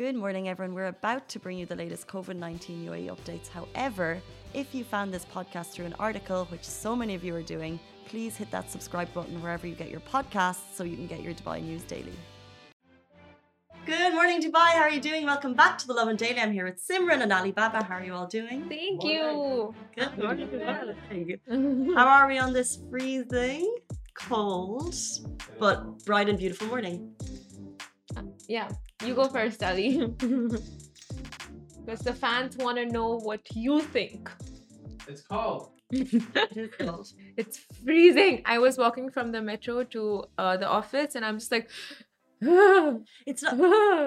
Good 0.00 0.16
morning, 0.16 0.48
everyone. 0.48 0.74
We're 0.74 0.86
about 0.86 1.28
to 1.28 1.38
bring 1.38 1.58
you 1.58 1.66
the 1.66 1.76
latest 1.76 2.08
COVID 2.08 2.34
19 2.34 2.86
UAE 2.86 3.14
updates. 3.14 3.48
However, 3.48 4.18
if 4.54 4.74
you 4.74 4.82
found 4.82 5.12
this 5.12 5.26
podcast 5.26 5.72
through 5.72 5.84
an 5.84 5.94
article, 5.98 6.46
which 6.46 6.64
so 6.64 6.96
many 6.96 7.14
of 7.14 7.22
you 7.22 7.34
are 7.34 7.42
doing, 7.42 7.78
please 8.06 8.34
hit 8.34 8.50
that 8.50 8.70
subscribe 8.70 9.12
button 9.12 9.42
wherever 9.42 9.66
you 9.66 9.74
get 9.74 9.90
your 9.90 10.00
podcasts 10.00 10.72
so 10.72 10.84
you 10.84 10.96
can 10.96 11.06
get 11.06 11.20
your 11.20 11.34
Dubai 11.34 11.62
news 11.62 11.82
daily. 11.82 12.14
Good 13.84 14.14
morning, 14.14 14.40
Dubai. 14.40 14.70
How 14.78 14.84
are 14.84 14.90
you 14.90 15.02
doing? 15.02 15.26
Welcome 15.26 15.52
back 15.52 15.76
to 15.80 15.86
the 15.86 15.92
Lovin 15.92 16.16
Daily. 16.16 16.40
I'm 16.40 16.50
here 16.50 16.64
with 16.64 16.80
Simran 16.80 17.20
and 17.20 17.30
Alibaba. 17.30 17.84
How 17.84 17.96
are 17.96 18.02
you 18.02 18.14
all 18.14 18.26
doing? 18.26 18.70
Thank 18.70 19.04
you. 19.04 19.74
Good 19.94 20.16
morning. 20.16 21.92
How 21.94 22.08
are 22.08 22.26
we 22.26 22.38
on 22.38 22.54
this 22.54 22.78
freezing, 22.88 23.70
cold, 24.14 24.94
but 25.58 26.02
bright 26.06 26.30
and 26.30 26.38
beautiful 26.38 26.68
morning? 26.68 27.12
Uh, 28.16 28.22
yeah, 28.48 28.70
you 29.04 29.14
go 29.14 29.28
first, 29.28 29.62
Ali. 29.62 30.14
Because 31.84 32.04
the 32.04 32.12
fans 32.12 32.56
want 32.58 32.76
to 32.76 32.86
know 32.86 33.18
what 33.18 33.40
you 33.54 33.80
think. 33.80 34.30
It's 35.08 35.22
cold. 35.22 35.72
It 35.90 37.48
is 37.48 37.58
freezing. 37.82 38.42
I 38.44 38.58
was 38.58 38.78
walking 38.78 39.10
from 39.10 39.32
the 39.32 39.42
metro 39.42 39.82
to 39.84 40.24
uh, 40.38 40.56
the 40.56 40.68
office 40.68 41.16
and 41.16 41.24
I'm 41.24 41.38
just 41.38 41.50
like, 41.50 41.68
It's 43.26 43.42
not. 43.42 43.54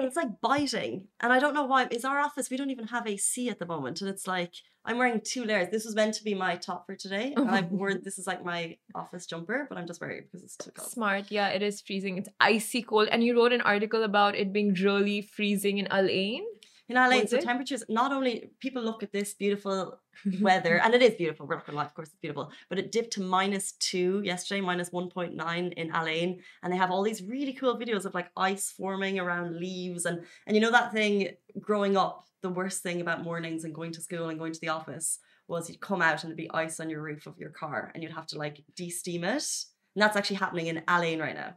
It's 0.04 0.16
like 0.16 0.40
biting, 0.40 1.06
and 1.20 1.32
I 1.32 1.38
don't 1.38 1.54
know 1.54 1.64
why. 1.64 1.86
Is 1.90 2.04
our 2.04 2.18
office? 2.18 2.50
We 2.50 2.56
don't 2.56 2.70
even 2.70 2.88
have 2.88 3.06
AC 3.06 3.48
at 3.48 3.58
the 3.58 3.66
moment, 3.66 4.00
and 4.00 4.10
it's 4.10 4.26
like 4.26 4.52
I'm 4.84 4.98
wearing 4.98 5.20
two 5.24 5.44
layers. 5.44 5.68
This 5.70 5.84
was 5.84 5.94
meant 5.94 6.14
to 6.14 6.24
be 6.24 6.34
my 6.34 6.56
top 6.56 6.84
for 6.86 6.94
today, 6.94 7.32
and 7.36 7.50
I've 7.50 7.70
worn 7.70 8.00
this 8.02 8.18
is 8.18 8.26
like 8.26 8.44
my 8.44 8.76
office 8.94 9.26
jumper, 9.26 9.66
but 9.68 9.78
I'm 9.78 9.86
just 9.86 10.00
wearing 10.00 10.18
it 10.18 10.28
because 10.30 10.42
it's 10.44 10.56
too 10.56 10.72
cold. 10.72 10.90
Smart. 10.90 11.30
Yeah, 11.30 11.48
it 11.48 11.62
is 11.62 11.80
freezing. 11.80 12.18
It's 12.18 12.28
icy 12.40 12.82
cold. 12.82 13.08
And 13.10 13.22
you 13.22 13.36
wrote 13.36 13.52
an 13.52 13.62
article 13.62 14.02
about 14.02 14.34
it 14.34 14.52
being 14.52 14.74
really 14.74 15.22
freezing 15.22 15.78
in 15.78 15.86
Al 15.88 16.08
Ain. 16.08 16.44
In 16.88 16.96
LA, 16.96 17.20
Was 17.20 17.30
so 17.30 17.36
it? 17.38 17.42
temperatures. 17.44 17.82
Not 17.88 18.12
only 18.12 18.50
people 18.60 18.82
look 18.82 19.02
at 19.02 19.10
this 19.12 19.32
beautiful 19.34 19.98
weather, 20.40 20.78
and 20.78 20.92
it 20.94 21.02
is 21.02 21.14
beautiful. 21.14 21.46
We're 21.46 21.56
not 21.56 21.66
gonna 21.66 21.78
lie, 21.78 21.86
of 21.86 21.94
course 21.94 22.08
it's 22.08 22.18
beautiful, 22.20 22.50
but 22.68 22.78
it 22.78 22.92
dipped 22.92 23.14
to 23.14 23.22
minus 23.22 23.72
two 23.72 24.20
yesterday, 24.22 24.60
minus 24.60 24.92
one 24.92 25.08
point 25.08 25.34
nine 25.34 25.72
in 25.76 25.90
Al 25.92 26.06
Ain. 26.06 26.40
And 26.62 26.72
they 26.72 26.76
have 26.76 26.90
all 26.90 27.02
these 27.02 27.22
really 27.22 27.54
cool 27.54 27.78
videos 27.78 28.04
of 28.04 28.14
like 28.14 28.30
ice 28.36 28.70
forming 28.70 29.18
around 29.18 29.58
leaves, 29.58 30.04
and 30.04 30.24
and 30.46 30.54
you 30.56 30.60
know 30.60 30.70
that 30.72 30.92
thing 30.92 31.30
growing 31.60 31.96
up. 31.96 32.26
The 32.42 32.50
worst 32.50 32.82
thing 32.82 33.00
about 33.00 33.22
mornings 33.24 33.64
and 33.64 33.74
going 33.74 33.92
to 33.92 34.02
school 34.02 34.28
and 34.28 34.38
going 34.38 34.52
to 34.52 34.60
the 34.60 34.68
office 34.68 35.18
was 35.48 35.70
you'd 35.70 35.80
come 35.80 36.02
out 36.02 36.22
and 36.22 36.30
it'd 36.30 36.36
be 36.36 36.50
ice 36.52 36.78
on 36.78 36.90
your 36.90 37.00
roof 37.00 37.26
of 37.26 37.38
your 37.38 37.50
car, 37.50 37.90
and 37.94 38.02
you'd 38.02 38.12
have 38.12 38.26
to 38.28 38.38
like 38.38 38.62
de-steam 38.76 39.24
it. 39.24 39.46
And 39.94 40.02
that's 40.02 40.16
actually 40.16 40.36
happening 40.36 40.66
in 40.66 40.82
Al 40.86 41.02
Ain 41.02 41.20
right 41.20 41.34
now. 41.34 41.54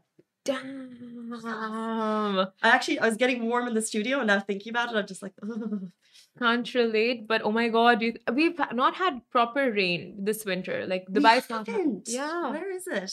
Damn. 0.48 0.88
I 1.34 2.48
actually 2.64 3.00
I 3.00 3.06
was 3.06 3.18
getting 3.18 3.48
warm 3.48 3.68
in 3.68 3.74
the 3.74 3.82
studio, 3.82 4.20
and 4.20 4.28
now 4.28 4.40
thinking 4.40 4.72
about 4.72 4.92
it, 4.92 4.98
I'm 4.98 5.08
just 5.08 5.22
like, 5.22 5.34
Can't 6.40 6.74
relate, 6.74 7.28
but 7.28 7.42
oh 7.44 7.52
my 7.52 7.68
god, 7.68 8.02
you, 8.02 8.14
we've 8.32 8.60
not 8.74 8.96
had 8.96 9.22
proper 9.32 9.72
rain 9.72 10.16
this 10.20 10.46
winter. 10.46 10.86
Like 10.88 11.06
Dubai's 11.08 11.50
not. 11.50 11.68
Yeah. 12.06 12.52
where 12.52 12.72
is 12.72 12.88
it? 12.88 13.12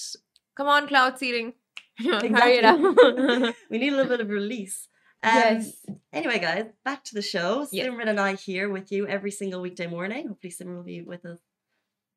Come 0.57 0.69
on, 0.69 0.87
cloud 0.87 1.19
seeding. 1.19 1.55
Up. 2.07 2.23
we 3.71 3.79
need 3.79 3.93
a 3.93 3.97
little 3.97 4.11
bit 4.11 4.21
of 4.21 4.29
release. 4.29 4.89
Um, 5.23 5.33
yes. 5.33 5.87
Anyway, 6.13 6.39
guys, 6.39 6.67
back 6.85 7.05
to 7.05 7.15
the 7.15 7.23
show. 7.23 7.67
Simran 7.73 8.09
and 8.09 8.21
I 8.21 8.35
here 8.35 8.69
with 8.69 8.93
you 8.93 9.07
every 9.07 9.31
single 9.31 9.63
weekday 9.63 9.87
morning. 9.87 10.29
Hopefully, 10.29 10.53
Simran 10.53 10.77
will 10.77 10.83
be 10.83 11.03
with 11.03 11.25
us 11.25 11.39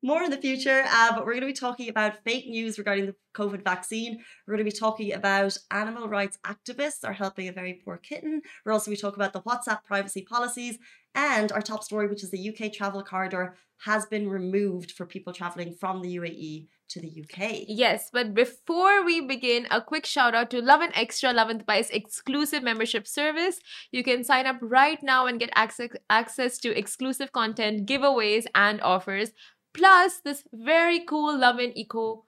more 0.02 0.22
in 0.22 0.30
the 0.30 0.36
future. 0.36 0.84
Uh, 0.88 1.12
but 1.12 1.24
we're 1.24 1.32
going 1.32 1.42
to 1.42 1.46
be 1.46 1.52
talking 1.52 1.88
about 1.88 2.22
fake 2.24 2.46
news 2.48 2.78
regarding 2.78 3.06
the 3.06 3.14
COVID 3.34 3.64
vaccine. 3.64 4.18
We're 4.46 4.54
going 4.54 4.66
to 4.66 4.72
be 4.72 4.78
talking 4.78 5.12
about 5.12 5.56
animal 5.70 6.08
rights 6.08 6.38
activists 6.46 7.04
are 7.04 7.12
helping 7.12 7.48
a 7.48 7.52
very 7.52 7.80
poor 7.84 7.96
kitten. 7.96 8.42
We're 8.64 8.72
also 8.72 8.90
going 8.90 8.96
to 8.96 9.02
talk 9.02 9.16
about 9.16 9.32
the 9.32 9.42
WhatsApp 9.42 9.84
privacy 9.84 10.22
policies 10.22 10.78
and 11.14 11.50
our 11.52 11.62
top 11.62 11.82
story, 11.82 12.08
which 12.08 12.22
is 12.22 12.30
the 12.30 12.48
UK 12.48 12.72
travel 12.72 13.02
corridor 13.02 13.56
has 13.84 14.06
been 14.06 14.28
removed 14.28 14.92
for 14.92 15.06
people 15.06 15.32
traveling 15.32 15.72
from 15.72 16.02
the 16.02 16.16
UAE 16.16 16.66
to 16.88 17.00
the 17.00 17.08
UK. 17.22 17.64
Yes, 17.68 18.08
but 18.12 18.34
before 18.34 19.04
we 19.04 19.20
begin, 19.20 19.66
a 19.70 19.80
quick 19.80 20.06
shout 20.06 20.34
out 20.34 20.50
to 20.50 20.62
Lovin 20.62 20.90
Extra, 20.94 21.32
Love 21.32 21.50
and 21.50 21.60
Spice 21.60 21.90
exclusive 21.90 22.62
membership 22.62 23.06
service. 23.06 23.60
You 23.92 24.02
can 24.02 24.24
sign 24.24 24.46
up 24.46 24.56
right 24.60 25.00
now 25.02 25.26
and 25.26 25.38
get 25.38 25.50
access 25.54 25.90
access 26.08 26.58
to 26.58 26.76
exclusive 26.76 27.32
content, 27.32 27.86
giveaways, 27.86 28.46
and 28.54 28.80
offers. 28.80 29.32
Plus, 29.74 30.20
this 30.20 30.44
very 30.52 31.00
cool 31.00 31.38
Lovin 31.38 31.76
Eco 31.76 32.24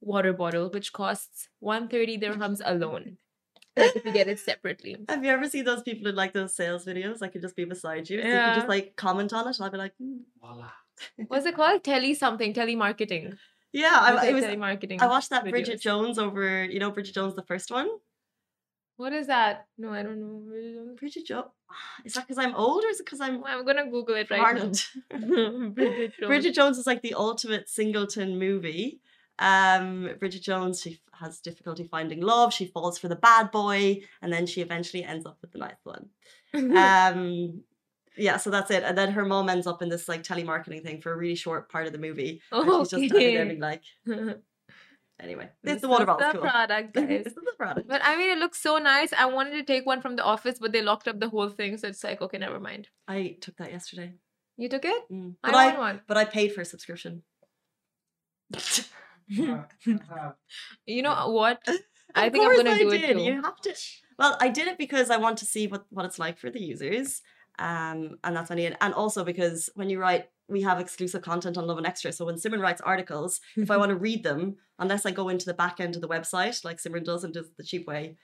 water 0.00 0.32
bottle, 0.32 0.70
which 0.70 0.92
costs 0.92 1.48
130 1.60 2.18
dirhams 2.18 2.60
alone. 2.64 3.18
Like 3.76 3.94
if 3.96 4.04
you 4.04 4.12
get 4.12 4.28
it 4.28 4.38
separately. 4.40 4.96
Have 5.08 5.24
you 5.24 5.30
ever 5.30 5.48
seen 5.48 5.64
those 5.64 5.82
people 5.82 6.08
in 6.08 6.14
like 6.16 6.32
those 6.32 6.54
sales 6.54 6.84
videos? 6.84 7.22
I 7.22 7.28
could 7.28 7.42
just 7.42 7.54
be 7.56 7.64
beside 7.64 8.08
you. 8.10 8.20
So 8.20 8.26
you 8.26 8.32
Yeah. 8.32 8.48
could 8.48 8.58
just 8.60 8.68
like 8.68 8.96
comment 8.96 9.32
on 9.32 9.46
it. 9.48 9.56
And 9.58 9.66
I'd 9.66 9.72
be 9.72 9.78
like, 9.78 9.94
hmm. 10.00 10.18
Voila. 10.40 10.70
What's 11.28 11.46
it 11.46 11.54
called? 11.54 11.84
Tele 11.84 12.12
something, 12.14 12.52
telemarketing. 12.52 13.36
yeah, 13.72 13.98
I, 14.00 14.26
it 14.28 14.34
was. 14.34 14.44
telemarketing. 14.44 15.00
I 15.00 15.06
watched 15.06 15.30
that 15.30 15.44
Bridget. 15.48 15.80
Jones 15.80 16.18
over, 16.18 16.64
you 16.64 16.80
know, 16.80 16.90
Bridget 16.90 17.14
Jones, 17.14 17.36
the 17.36 17.42
first 17.42 17.70
one. 17.70 17.88
What 18.98 19.12
is 19.12 19.28
that? 19.28 19.66
No, 19.78 19.92
I 19.92 20.02
don't 20.02 20.20
know. 20.20 20.94
Bridget 20.98 21.24
Jones. 21.26 21.46
Is 22.04 22.14
that 22.14 22.26
because 22.26 22.36
I'm 22.44 22.54
old 22.54 22.82
or 22.84 22.88
is 22.88 22.98
it 22.98 23.06
because 23.06 23.20
I'm 23.20 23.44
I'm 23.44 23.64
gonna 23.64 23.88
Google 23.88 24.16
it 24.16 24.28
right 24.30 24.56
now. 24.56 24.72
Bridget 25.70 26.12
Jones. 26.18 26.26
Bridget 26.26 26.54
Jones 26.54 26.78
is 26.78 26.86
like 26.86 27.02
the 27.02 27.14
ultimate 27.14 27.68
singleton 27.68 28.38
movie. 28.38 29.00
Um, 29.38 30.10
Bridget 30.18 30.42
Jones, 30.42 30.80
she 30.80 30.98
has 31.12 31.38
difficulty 31.38 31.84
finding 31.84 32.20
love. 32.22 32.52
She 32.52 32.66
falls 32.66 32.98
for 32.98 33.06
the 33.06 33.14
bad 33.16 33.52
boy, 33.52 34.00
and 34.20 34.32
then 34.32 34.46
she 34.46 34.62
eventually 34.62 35.04
ends 35.04 35.26
up 35.26 35.38
with 35.42 35.52
the 35.52 35.58
nice 35.58 35.84
one. 35.84 36.08
um, 36.54 37.62
yeah, 38.16 38.36
so 38.36 38.50
that's 38.50 38.72
it. 38.72 38.82
And 38.82 38.98
then 38.98 39.12
her 39.12 39.24
mom 39.24 39.48
ends 39.48 39.68
up 39.68 39.80
in 39.80 39.88
this 39.90 40.08
like 40.08 40.24
telemarketing 40.24 40.82
thing 40.82 41.00
for 41.00 41.12
a 41.12 41.16
really 41.16 41.36
short 41.36 41.70
part 41.70 41.86
of 41.86 41.92
the 41.92 41.98
movie. 42.00 42.42
and 42.50 42.64
she's 42.64 42.90
just 42.90 42.90
standing 42.90 43.34
there 43.34 43.42
Okay. 43.44 43.48
being 43.50 43.60
like, 43.60 43.82
anyway, 45.20 45.48
This 45.62 45.74
it's 45.74 45.82
the 45.82 45.88
water 45.88 46.04
is 46.04 46.06
bottle. 46.06 46.32
the 46.32 46.38
product, 46.48 46.94
this 46.94 47.26
is 47.26 47.34
the 47.34 47.52
product. 47.56 47.88
But 47.88 48.00
I 48.04 48.16
mean, 48.16 48.30
it 48.30 48.38
looks 48.38 48.60
so 48.60 48.78
nice. 48.78 49.12
I 49.12 49.26
wanted 49.26 49.52
to 49.52 49.62
take 49.64 49.84
one 49.86 50.00
from 50.00 50.16
the 50.16 50.24
office, 50.24 50.58
but 50.60 50.72
they 50.72 50.82
locked 50.82 51.08
up 51.08 51.18
the 51.20 51.28
whole 51.28 51.48
thing. 51.50 51.76
So 51.78 51.88
it's 51.88 52.02
like, 52.04 52.20
okay, 52.22 52.38
never 52.38 52.60
mind. 52.60 52.88
I 53.06 53.36
took 53.40 53.56
that 53.56 53.70
yesterday. 53.72 54.14
You 54.56 54.68
took 54.68 54.84
it? 54.84 55.02
Mm. 55.12 55.34
I 55.44 55.50
But 55.50 55.54
I, 55.56 55.66
want 55.66 55.78
one. 55.78 56.00
but 56.08 56.16
I 56.16 56.24
paid 56.24 56.52
for 56.52 56.60
a 56.62 56.64
subscription. 56.64 57.22
You 60.86 61.02
know 61.02 61.28
what? 61.28 61.62
I 62.14 62.26
Of 62.26 62.32
think 62.32 62.44
I'm 62.46 62.56
gonna 62.56 62.70
I 62.70 62.78
do 62.78 62.90
it 62.90 62.98
did. 62.98 63.16
too. 63.16 63.22
You 63.22 63.42
have 63.42 63.60
to. 63.60 63.74
Well, 64.18 64.36
I 64.40 64.48
did 64.48 64.66
it 64.68 64.78
because 64.78 65.10
I 65.10 65.18
want 65.18 65.36
to 65.38 65.44
see 65.44 65.66
what 65.66 65.84
what 65.90 66.06
it's 66.06 66.18
like 66.18 66.38
for 66.38 66.48
the 66.50 66.60
users, 66.60 67.20
um, 67.58 68.16
and 68.24 68.34
that's 68.34 68.50
only 68.50 68.64
it. 68.64 68.76
And 68.80 68.94
also 68.94 69.24
because 69.24 69.68
when 69.74 69.90
you 69.90 70.00
write, 70.00 70.30
we 70.48 70.62
have 70.62 70.80
exclusive 70.80 71.22
content 71.22 71.58
on 71.58 71.66
Lovin 71.66 71.86
Extra. 71.86 72.12
So 72.12 72.24
when 72.24 72.36
Simran 72.36 72.60
writes 72.60 72.80
articles, 72.80 73.40
if 73.56 73.70
I 73.70 73.76
want 73.80 73.90
to 73.90 73.96
read 73.96 74.22
them, 74.24 74.56
unless 74.78 75.04
I 75.06 75.10
go 75.10 75.28
into 75.28 75.46
the 75.46 75.54
back 75.54 75.80
end 75.80 75.94
of 75.94 76.00
the 76.00 76.08
website 76.08 76.64
like 76.64 76.78
Simran 76.78 77.04
does 77.04 77.24
and 77.24 77.34
does 77.34 77.50
the 77.56 77.64
cheap 77.64 77.86
way, 77.86 78.16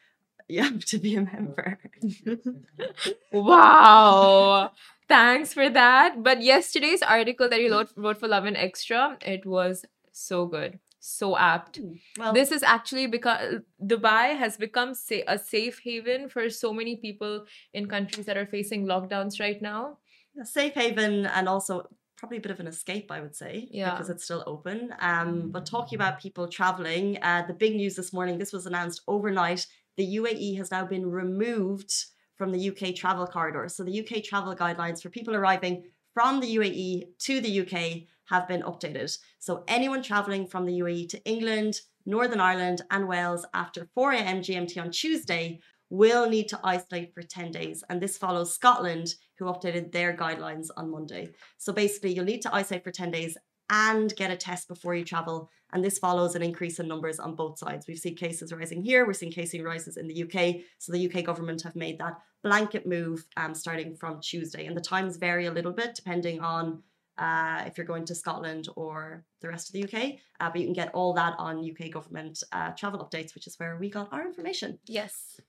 you 0.48 0.62
have 0.62 0.84
to 0.86 0.98
be 0.98 1.16
a 1.16 1.22
member. 1.22 1.78
wow. 3.32 4.70
Thanks 5.08 5.52
for 5.52 5.68
that. 5.70 6.22
But 6.22 6.42
yesterday's 6.42 7.02
article 7.02 7.48
that 7.48 7.60
you 7.60 7.70
wrote, 7.72 7.90
wrote 7.96 8.18
for 8.18 8.28
Lovin 8.28 8.56
Extra, 8.56 9.18
it 9.20 9.44
was 9.44 9.84
so 10.12 10.46
good, 10.46 10.78
so 11.00 11.36
apt. 11.36 11.76
Hmm, 11.76 11.92
well, 12.18 12.32
this 12.32 12.50
is 12.52 12.62
actually 12.62 13.06
because 13.06 13.60
Dubai 13.82 14.36
has 14.36 14.56
become 14.56 14.94
sa- 14.94 15.26
a 15.26 15.38
safe 15.38 15.80
haven 15.84 16.28
for 16.28 16.48
so 16.48 16.72
many 16.72 16.96
people 16.96 17.44
in 17.74 17.86
countries 17.86 18.26
that 18.26 18.36
are 18.36 18.46
facing 18.46 18.86
lockdowns 18.86 19.40
right 19.40 19.60
now. 19.60 19.98
a 20.40 20.44
safe 20.46 20.74
haven 20.74 21.26
and 21.26 21.48
also 21.48 21.88
probably 22.24 22.38
a 22.38 22.40
bit 22.40 22.50
of 22.52 22.58
an 22.60 22.66
escape, 22.66 23.10
I 23.10 23.20
would 23.20 23.36
say, 23.36 23.68
Yeah. 23.70 23.90
because 23.90 24.08
it's 24.08 24.24
still 24.24 24.42
open. 24.46 24.94
Um, 24.98 25.50
but 25.50 25.66
talking 25.66 25.96
about 25.96 26.18
people 26.18 26.48
traveling, 26.48 27.18
uh, 27.22 27.44
the 27.46 27.52
big 27.52 27.76
news 27.76 27.96
this 27.96 28.14
morning, 28.14 28.38
this 28.38 28.50
was 28.50 28.64
announced 28.64 29.02
overnight. 29.06 29.66
The 29.98 30.06
UAE 30.16 30.56
has 30.56 30.70
now 30.70 30.86
been 30.86 31.04
removed 31.10 31.92
from 32.38 32.50
the 32.50 32.70
UK 32.70 32.94
travel 32.94 33.26
corridor. 33.26 33.68
So 33.68 33.84
the 33.84 34.00
UK 34.00 34.22
travel 34.24 34.56
guidelines 34.56 35.02
for 35.02 35.10
people 35.10 35.36
arriving 35.36 35.84
from 36.14 36.40
the 36.40 36.56
UAE 36.56 37.08
to 37.26 37.42
the 37.42 37.60
UK 37.60 38.06
have 38.30 38.48
been 38.48 38.62
updated. 38.62 39.14
So 39.38 39.62
anyone 39.68 40.02
traveling 40.02 40.46
from 40.46 40.64
the 40.64 40.78
UAE 40.80 41.10
to 41.10 41.22
England, 41.26 41.82
Northern 42.06 42.40
Ireland, 42.40 42.80
and 42.90 43.06
Wales 43.06 43.44
after 43.52 43.86
4 43.94 44.12
a.m. 44.12 44.40
GMT 44.40 44.80
on 44.80 44.90
Tuesday 44.90 45.60
will 45.96 46.28
need 46.28 46.48
to 46.48 46.60
isolate 46.64 47.14
for 47.14 47.22
10 47.22 47.50
days. 47.50 47.82
And 47.88 48.00
this 48.00 48.18
follows 48.18 48.54
Scotland, 48.54 49.14
who 49.38 49.46
updated 49.46 49.92
their 49.92 50.16
guidelines 50.16 50.68
on 50.76 50.90
Monday. 50.90 51.30
So 51.58 51.72
basically, 51.72 52.14
you'll 52.14 52.24
need 52.24 52.42
to 52.42 52.54
isolate 52.54 52.84
for 52.84 52.90
10 52.90 53.10
days 53.10 53.36
and 53.70 54.14
get 54.16 54.30
a 54.30 54.36
test 54.36 54.68
before 54.68 54.94
you 54.94 55.04
travel. 55.04 55.48
And 55.72 55.82
this 55.82 55.98
follows 55.98 56.34
an 56.34 56.42
increase 56.42 56.78
in 56.78 56.86
numbers 56.86 57.18
on 57.18 57.34
both 57.34 57.58
sides. 57.58 57.86
We've 57.86 57.98
seen 57.98 58.16
cases 58.16 58.52
rising 58.52 58.82
here, 58.82 59.06
we're 59.06 59.14
seeing 59.14 59.32
cases 59.32 59.62
rises 59.62 59.96
in 59.96 60.06
the 60.06 60.22
UK. 60.22 60.62
So 60.78 60.92
the 60.92 61.10
UK 61.10 61.24
government 61.24 61.62
have 61.62 61.74
made 61.74 61.98
that 61.98 62.18
blanket 62.42 62.86
move 62.86 63.26
um, 63.36 63.54
starting 63.54 63.96
from 63.96 64.20
Tuesday. 64.20 64.66
And 64.66 64.76
the 64.76 64.82
times 64.82 65.16
vary 65.16 65.46
a 65.46 65.52
little 65.52 65.72
bit 65.72 65.94
depending 65.94 66.40
on 66.40 66.82
uh, 67.16 67.62
if 67.66 67.78
you're 67.78 67.86
going 67.86 68.04
to 68.04 68.14
Scotland 68.14 68.68
or 68.76 69.24
the 69.40 69.48
rest 69.48 69.68
of 69.68 69.72
the 69.72 69.84
UK. 69.84 70.16
Uh, 70.40 70.50
but 70.50 70.60
you 70.60 70.66
can 70.66 70.74
get 70.74 70.92
all 70.94 71.12
that 71.14 71.34
on 71.38 71.68
UK 71.68 71.90
government 71.90 72.42
uh, 72.52 72.70
travel 72.72 73.00
updates, 73.00 73.34
which 73.34 73.46
is 73.46 73.58
where 73.58 73.76
we 73.76 73.88
got 73.88 74.12
our 74.12 74.26
information. 74.26 74.78
Yes. 74.86 75.40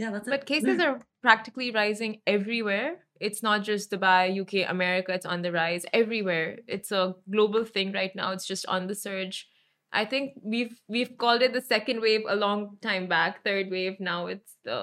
Yeah, 0.00 0.10
that's 0.12 0.26
it. 0.28 0.30
But 0.34 0.46
cases 0.46 0.78
are 0.86 0.96
practically 1.26 1.70
rising 1.82 2.12
everywhere. 2.36 2.90
It's 3.26 3.42
not 3.48 3.58
just 3.70 3.90
Dubai, 3.92 4.22
UK, 4.42 4.54
America, 4.76 5.10
it's 5.18 5.26
on 5.34 5.42
the 5.42 5.52
rise 5.52 5.84
everywhere. 6.02 6.48
It's 6.66 6.90
a 7.00 7.14
global 7.34 7.64
thing 7.74 7.88
right 8.00 8.14
now. 8.20 8.28
It's 8.34 8.46
just 8.52 8.64
on 8.66 8.86
the 8.86 8.94
surge. 9.06 9.36
I 9.92 10.04
think 10.12 10.24
we've 10.52 10.74
we've 10.94 11.12
called 11.22 11.42
it 11.46 11.52
the 11.52 11.60
second 11.74 11.98
wave 12.00 12.22
a 12.28 12.36
long 12.46 12.60
time 12.88 13.06
back. 13.16 13.32
Third 13.44 13.66
wave 13.70 13.96
now 14.00 14.20
it's 14.34 14.52
the 14.64 14.78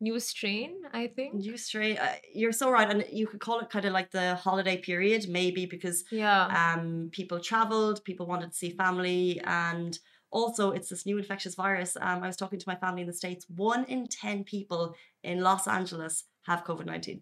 new 0.00 0.20
strain, 0.20 0.70
I 0.92 1.04
think. 1.16 1.30
You 1.46 1.56
straight, 1.56 1.98
uh, 1.98 2.16
you're 2.40 2.52
so 2.52 2.70
right, 2.70 2.88
and 2.92 3.04
you 3.10 3.26
could 3.26 3.40
call 3.46 3.58
it 3.60 3.70
kind 3.70 3.86
of 3.86 3.92
like 3.98 4.10
the 4.10 4.28
holiday 4.46 4.76
period, 4.88 5.22
maybe 5.28 5.62
because 5.66 5.98
Yeah. 6.12 6.42
um 6.60 7.08
people 7.18 7.38
traveled, 7.40 7.96
people 8.04 8.26
wanted 8.26 8.50
to 8.52 8.56
see 8.62 8.70
family, 8.84 9.40
and 9.44 9.92
also 10.40 10.62
it's 10.76 10.88
this 10.90 11.06
new 11.06 11.16
infectious 11.22 11.54
virus. 11.64 11.96
Um, 12.06 12.18
I 12.24 12.26
was 12.26 12.36
talking 12.36 12.58
to 12.62 12.68
my 12.72 12.76
family 12.84 13.02
in 13.04 13.06
the 13.12 13.18
states. 13.22 13.46
One 13.48 13.82
in 13.94 14.06
ten 14.22 14.44
people 14.44 14.82
in 15.22 15.36
Los 15.48 15.64
Angeles 15.78 16.24
have 16.48 16.64
COVID 16.64 16.86
nineteen. 16.86 17.20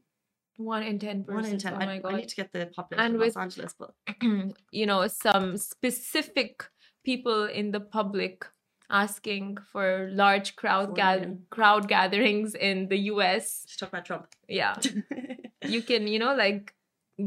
One 0.56 0.82
in 0.90 0.98
ten 0.98 1.18
One 1.26 1.44
in 1.52 1.58
ten. 1.64 1.74
Oh 1.74 1.82
I, 1.82 1.86
my 1.86 1.94
I 1.94 1.98
god. 1.98 2.14
need 2.16 2.28
to 2.34 2.36
get 2.42 2.50
the 2.52 2.66
population 2.78 3.04
And 3.06 3.14
of 3.14 3.20
with- 3.20 3.36
Los 3.36 3.42
Angeles, 3.46 3.74
but 3.78 3.90
you 4.80 4.86
know, 4.86 5.06
some 5.06 5.56
specific 5.56 6.64
people 7.04 7.44
in 7.60 7.70
the 7.72 7.80
public 7.98 8.44
asking 8.90 9.56
for 9.72 10.08
large 10.12 10.54
crowd 10.60 10.94
ga- 10.94 11.34
crowd 11.50 11.88
gatherings 11.88 12.54
in 12.54 12.88
the 12.88 12.98
US. 13.12 13.64
just 13.66 13.78
talk 13.80 13.88
about 13.88 14.04
Trump. 14.04 14.26
Yeah. 14.48 14.74
you 15.74 15.80
can, 15.82 16.06
you 16.06 16.18
know, 16.18 16.34
like 16.34 16.74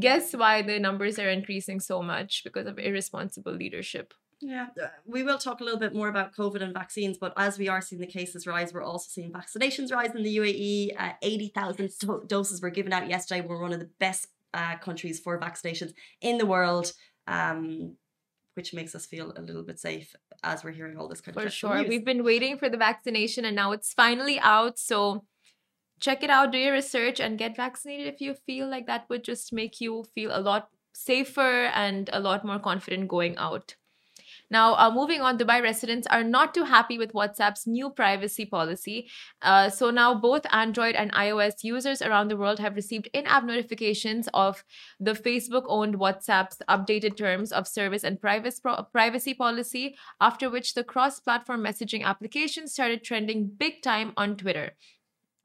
guess 0.06 0.32
why 0.34 0.62
the 0.62 0.78
numbers 0.78 1.18
are 1.18 1.28
increasing 1.38 1.80
so 1.80 2.02
much 2.02 2.42
because 2.44 2.66
of 2.66 2.78
irresponsible 2.78 3.52
leadership. 3.52 4.14
Yeah, 4.40 4.66
uh, 4.82 4.88
we 5.06 5.22
will 5.22 5.38
talk 5.38 5.60
a 5.60 5.64
little 5.64 5.80
bit 5.80 5.94
more 5.94 6.08
about 6.08 6.34
COVID 6.34 6.60
and 6.60 6.74
vaccines, 6.74 7.16
but 7.16 7.32
as 7.36 7.58
we 7.58 7.68
are 7.68 7.80
seeing 7.80 8.00
the 8.00 8.06
cases 8.06 8.46
rise, 8.46 8.72
we're 8.72 8.82
also 8.82 9.06
seeing 9.08 9.32
vaccinations 9.32 9.90
rise 9.90 10.14
in 10.14 10.22
the 10.22 10.36
UAE. 10.36 10.90
Uh, 10.98 11.12
80,000 11.22 11.90
do- 11.98 12.24
doses 12.26 12.60
were 12.60 12.70
given 12.70 12.92
out 12.92 13.08
yesterday. 13.08 13.40
We're 13.40 13.60
one 13.60 13.72
of 13.72 13.80
the 13.80 13.90
best 13.98 14.28
uh, 14.52 14.76
countries 14.76 15.20
for 15.20 15.40
vaccinations 15.40 15.94
in 16.20 16.36
the 16.36 16.44
world, 16.44 16.92
um, 17.26 17.96
which 18.54 18.74
makes 18.74 18.94
us 18.94 19.06
feel 19.06 19.32
a 19.36 19.40
little 19.40 19.62
bit 19.62 19.78
safe 19.78 20.14
as 20.42 20.62
we're 20.62 20.72
hearing 20.72 20.98
all 20.98 21.08
this 21.08 21.22
kind 21.22 21.36
of 21.36 21.42
For 21.42 21.50
sure. 21.50 21.78
news. 21.78 21.88
We've 21.88 22.04
been 22.04 22.24
waiting 22.24 22.58
for 22.58 22.68
the 22.68 22.76
vaccination 22.76 23.46
and 23.46 23.56
now 23.56 23.72
it's 23.72 23.94
finally 23.94 24.38
out. 24.40 24.78
So 24.78 25.24
check 25.98 26.22
it 26.22 26.30
out, 26.30 26.52
do 26.52 26.58
your 26.58 26.74
research, 26.74 27.20
and 27.20 27.38
get 27.38 27.56
vaccinated 27.56 28.06
if 28.06 28.20
you 28.20 28.34
feel 28.34 28.68
like 28.68 28.86
that 28.86 29.08
would 29.08 29.24
just 29.24 29.52
make 29.52 29.80
you 29.80 30.04
feel 30.14 30.30
a 30.34 30.40
lot 30.40 30.68
safer 30.94 31.66
and 31.74 32.10
a 32.12 32.20
lot 32.20 32.44
more 32.44 32.58
confident 32.58 33.08
going 33.08 33.36
out. 33.38 33.76
Now, 34.50 34.74
uh, 34.74 34.90
moving 34.92 35.20
on, 35.20 35.38
Dubai 35.38 35.62
residents 35.62 36.06
are 36.08 36.22
not 36.22 36.54
too 36.54 36.64
happy 36.64 36.98
with 36.98 37.12
WhatsApp's 37.12 37.66
new 37.66 37.90
privacy 37.90 38.46
policy. 38.46 39.08
Uh, 39.42 39.68
so 39.70 39.90
now 39.90 40.14
both 40.14 40.46
Android 40.52 40.94
and 40.94 41.12
iOS 41.12 41.64
users 41.64 42.00
around 42.00 42.28
the 42.28 42.36
world 42.36 42.60
have 42.60 42.76
received 42.76 43.08
in-app 43.12 43.44
notifications 43.44 44.28
of 44.34 44.64
the 45.00 45.12
Facebook-owned 45.12 45.98
WhatsApp's 45.98 46.58
updated 46.68 47.16
terms 47.16 47.52
of 47.52 47.66
service 47.66 48.04
and 48.04 48.20
privacy 48.20 48.60
privacy 48.92 49.34
policy, 49.34 49.96
after 50.20 50.48
which 50.48 50.74
the 50.74 50.84
cross-platform 50.84 51.62
messaging 51.62 52.04
application 52.04 52.68
started 52.68 53.02
trending 53.02 53.46
big 53.46 53.82
time 53.82 54.12
on 54.16 54.36
Twitter. 54.36 54.72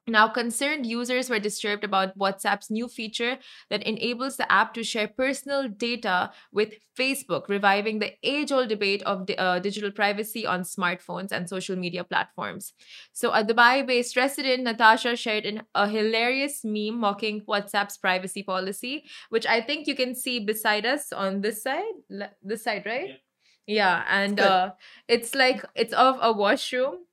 Now, 0.08 0.26
concerned 0.26 0.84
users 0.84 1.30
were 1.30 1.38
disturbed 1.38 1.84
about 1.84 2.18
WhatsApp's 2.18 2.70
new 2.70 2.88
feature 2.88 3.38
that 3.70 3.84
enables 3.84 4.36
the 4.36 4.50
app 4.50 4.74
to 4.74 4.82
share 4.82 5.06
personal 5.06 5.68
data 5.68 6.32
with 6.50 6.74
Facebook, 6.98 7.48
reviving 7.48 8.00
the 8.00 8.12
age 8.24 8.50
old 8.50 8.68
debate 8.68 9.04
of 9.04 9.28
uh, 9.38 9.60
digital 9.60 9.92
privacy 9.92 10.44
on 10.44 10.62
smartphones 10.62 11.30
and 11.30 11.48
social 11.48 11.76
media 11.76 12.02
platforms. 12.02 12.72
So, 13.12 13.30
a 13.30 13.44
Dubai 13.44 13.86
based 13.86 14.16
resident, 14.16 14.64
Natasha, 14.64 15.14
shared 15.14 15.46
an, 15.46 15.62
a 15.72 15.88
hilarious 15.88 16.64
meme 16.64 16.98
mocking 16.98 17.42
WhatsApp's 17.42 17.96
privacy 17.96 18.42
policy, 18.42 19.04
which 19.30 19.46
I 19.46 19.60
think 19.60 19.86
you 19.86 19.94
can 19.94 20.16
see 20.16 20.40
beside 20.40 20.84
us 20.84 21.12
on 21.12 21.42
this 21.42 21.62
side. 21.62 21.94
This 22.42 22.64
side, 22.64 22.82
right? 22.86 23.20
Yeah, 23.68 24.04
and 24.08 24.36
Good. 24.36 24.46
uh, 24.46 24.70
it's 25.06 25.36
like 25.36 25.64
it's 25.76 25.92
of 25.92 26.18
a 26.20 26.32
washroom 26.32 27.06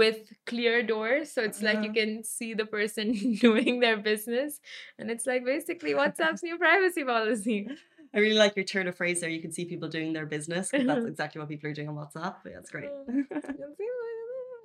with 0.00 0.32
clear 0.46 0.82
doors 0.82 1.30
so 1.32 1.42
it's 1.48 1.62
like 1.62 1.76
you 1.82 1.90
Uh-huh. 1.90 2.00
can 2.00 2.24
see 2.24 2.52
the 2.60 2.66
person 2.66 3.12
doing 3.46 3.80
their 3.80 3.96
business 3.96 4.60
and 4.98 5.10
it's 5.10 5.26
like 5.26 5.44
basically 5.44 5.94
whatsapp's 5.94 6.42
new 6.42 6.58
privacy 6.58 7.04
policy 7.04 7.68
I 8.14 8.18
really 8.20 8.38
like 8.38 8.54
your 8.54 8.64
turn 8.64 8.86
of 8.86 8.96
phrase 8.96 9.20
there. 9.20 9.28
You 9.30 9.40
can 9.42 9.50
see 9.50 9.64
people 9.64 9.88
doing 9.88 10.12
their 10.12 10.26
business 10.26 10.70
'cause 10.70 10.86
that's 10.86 11.04
exactly 11.12 11.40
what 11.40 11.48
people 11.48 11.68
are 11.70 11.74
doing 11.74 11.88
on 11.88 11.96
WhatsApp. 11.96 12.36
Yeah, 12.46 12.52
that's 12.54 12.70
great. 12.70 12.90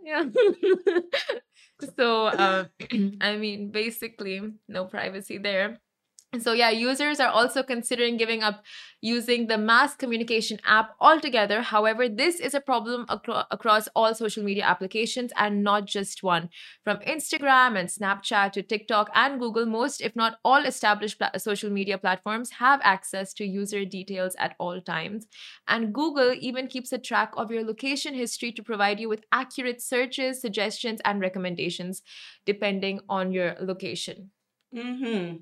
yeah 0.04 0.24
so 1.98 2.28
uh, 2.28 2.66
i 3.22 3.38
mean 3.38 3.72
basically 3.72 4.42
no 4.68 4.86
privacy 4.86 5.38
there 5.38 5.80
so 6.38 6.54
yeah 6.54 6.70
users 6.70 7.20
are 7.20 7.30
also 7.30 7.64
considering 7.64 8.16
giving 8.16 8.44
up 8.44 8.64
using 9.02 9.48
the 9.48 9.58
mass 9.58 9.96
communication 9.96 10.60
app 10.66 10.92
altogether. 11.00 11.62
However 11.64 12.08
this 12.08 12.40
is 12.40 12.54
a 12.54 12.60
problem 12.62 13.06
acro- 13.10 13.46
across 13.50 13.88
all 13.96 14.14
social 14.14 14.44
media 14.44 14.64
applications 14.64 15.31
and 15.38 15.64
not 15.64 15.86
just 15.86 16.22
one. 16.22 16.50
From 16.84 16.98
instagram 17.00 17.80
and 17.80 17.90
snapchat 17.90 18.52
to 18.54 18.62
tiktok 18.62 19.10
and 19.16 19.40
google 19.40 19.66
most 19.66 20.02
if 20.02 20.16
not 20.16 20.38
all 20.46 20.66
established 20.66 21.18
pla- 21.18 21.36
social 21.38 21.72
media 21.72 21.98
platforms 21.98 22.52
have 22.60 22.80
access 22.84 23.34
to 23.34 23.44
user 23.46 23.84
details 23.84 24.36
at 24.38 24.56
all 24.60 24.81
times. 24.81 25.26
And 25.68 25.94
Google 25.94 26.34
even 26.40 26.68
keeps 26.68 26.92
a 26.92 27.00
track 27.00 27.31
of 27.38 27.50
your 27.50 27.64
location 27.64 28.14
history 28.14 28.52
to 28.52 28.62
provide 28.64 29.00
you 29.00 29.10
with 29.10 29.26
accurate 29.31 29.81
searches, 29.81 30.42
suggestions, 30.42 31.00
and 31.06 31.22
recommendations 31.22 32.04
depending 32.46 33.00
on 33.10 33.31
your 33.31 33.56
location. 33.60 34.30
hmm 34.74 35.38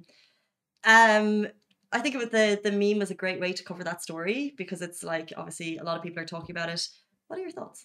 Um, 0.87 1.47
I 1.91 1.99
think 1.99 2.15
with 2.15 2.31
the 2.31 2.59
the 2.63 2.71
meme 2.71 2.99
was 2.99 3.11
a 3.11 3.15
great 3.15 3.39
way 3.39 3.51
to 3.53 3.63
cover 3.63 3.83
that 3.83 4.01
story 4.01 4.53
because 4.57 4.81
it's 4.81 5.03
like 5.03 5.33
obviously 5.35 5.77
a 5.77 5.83
lot 5.83 5.97
of 5.97 6.03
people 6.03 6.23
are 6.23 6.25
talking 6.25 6.55
about 6.55 6.69
it. 6.69 6.87
What 7.27 7.37
are 7.37 7.41
your 7.41 7.51
thoughts? 7.51 7.83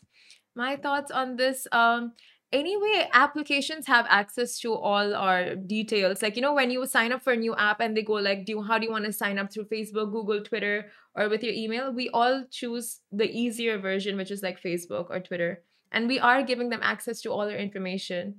My 0.55 0.77
thoughts 0.77 1.11
on 1.11 1.37
this 1.37 1.67
um 1.73 2.13
anyway 2.53 3.09
applications 3.15 3.87
have 3.87 4.07
access 4.09 4.59
to 4.59 4.75
all 4.75 5.15
our 5.15 5.57
details 5.57 6.21
like 6.21 6.37
you 6.37 6.43
know 6.43 6.53
when 6.53 6.71
you 6.71 6.85
sign 6.87 7.11
up 7.11 7.23
for 7.23 7.33
a 7.33 7.37
new 7.37 7.57
app 7.57 7.81
and 7.81 7.97
they 7.97 8.03
go 8.03 8.13
like 8.13 8.45
do 8.45 8.53
you 8.53 8.63
how 8.63 8.79
do 8.79 8.85
you 8.85 8.93
want 8.93 9.07
to 9.07 9.13
sign 9.13 9.39
up 9.39 9.51
through 9.51 9.65
facebook 9.65 10.13
google 10.13 10.43
twitter 10.43 10.91
or 11.15 11.31
with 11.31 11.43
your 11.43 11.55
email 11.55 11.91
we 11.91 12.11
all 12.11 12.45
choose 12.51 13.01
the 13.11 13.31
easier 13.31 13.79
version 13.79 14.19
which 14.19 14.31
is 14.31 14.43
like 14.43 14.63
facebook 14.63 15.07
or 15.09 15.19
twitter 15.19 15.63
and 15.93 16.09
we 16.09 16.19
are 16.19 16.43
giving 16.43 16.69
them 16.69 16.81
access 16.83 17.23
to 17.23 17.31
all 17.31 17.47
their 17.47 17.57
information 17.57 18.35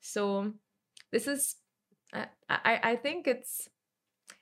so 0.00 0.50
this 1.12 1.26
is 1.26 1.56
i 2.14 2.24
i, 2.48 2.80
I 2.82 2.96
think 2.96 3.26
it's 3.26 3.68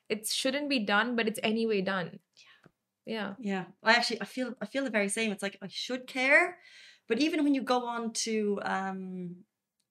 it 0.08 0.26
shouldn't 0.26 0.68
be 0.68 0.78
done 0.78 1.16
but 1.16 1.26
it's 1.28 1.40
anyway 1.42 1.80
done 1.80 2.18
yeah 3.04 3.34
Yeah, 3.38 3.64
I 3.82 3.92
actually 3.92 4.20
I 4.20 4.24
feel 4.24 4.54
I 4.60 4.66
feel 4.66 4.84
the 4.84 4.90
very 4.90 5.08
same. 5.08 5.30
It's 5.32 5.42
like 5.42 5.56
I 5.62 5.68
should 5.68 6.06
care, 6.06 6.58
but 7.08 7.18
even 7.20 7.44
when 7.44 7.54
you 7.54 7.62
go 7.62 7.86
on 7.86 8.12
to 8.24 8.58
um, 8.62 9.36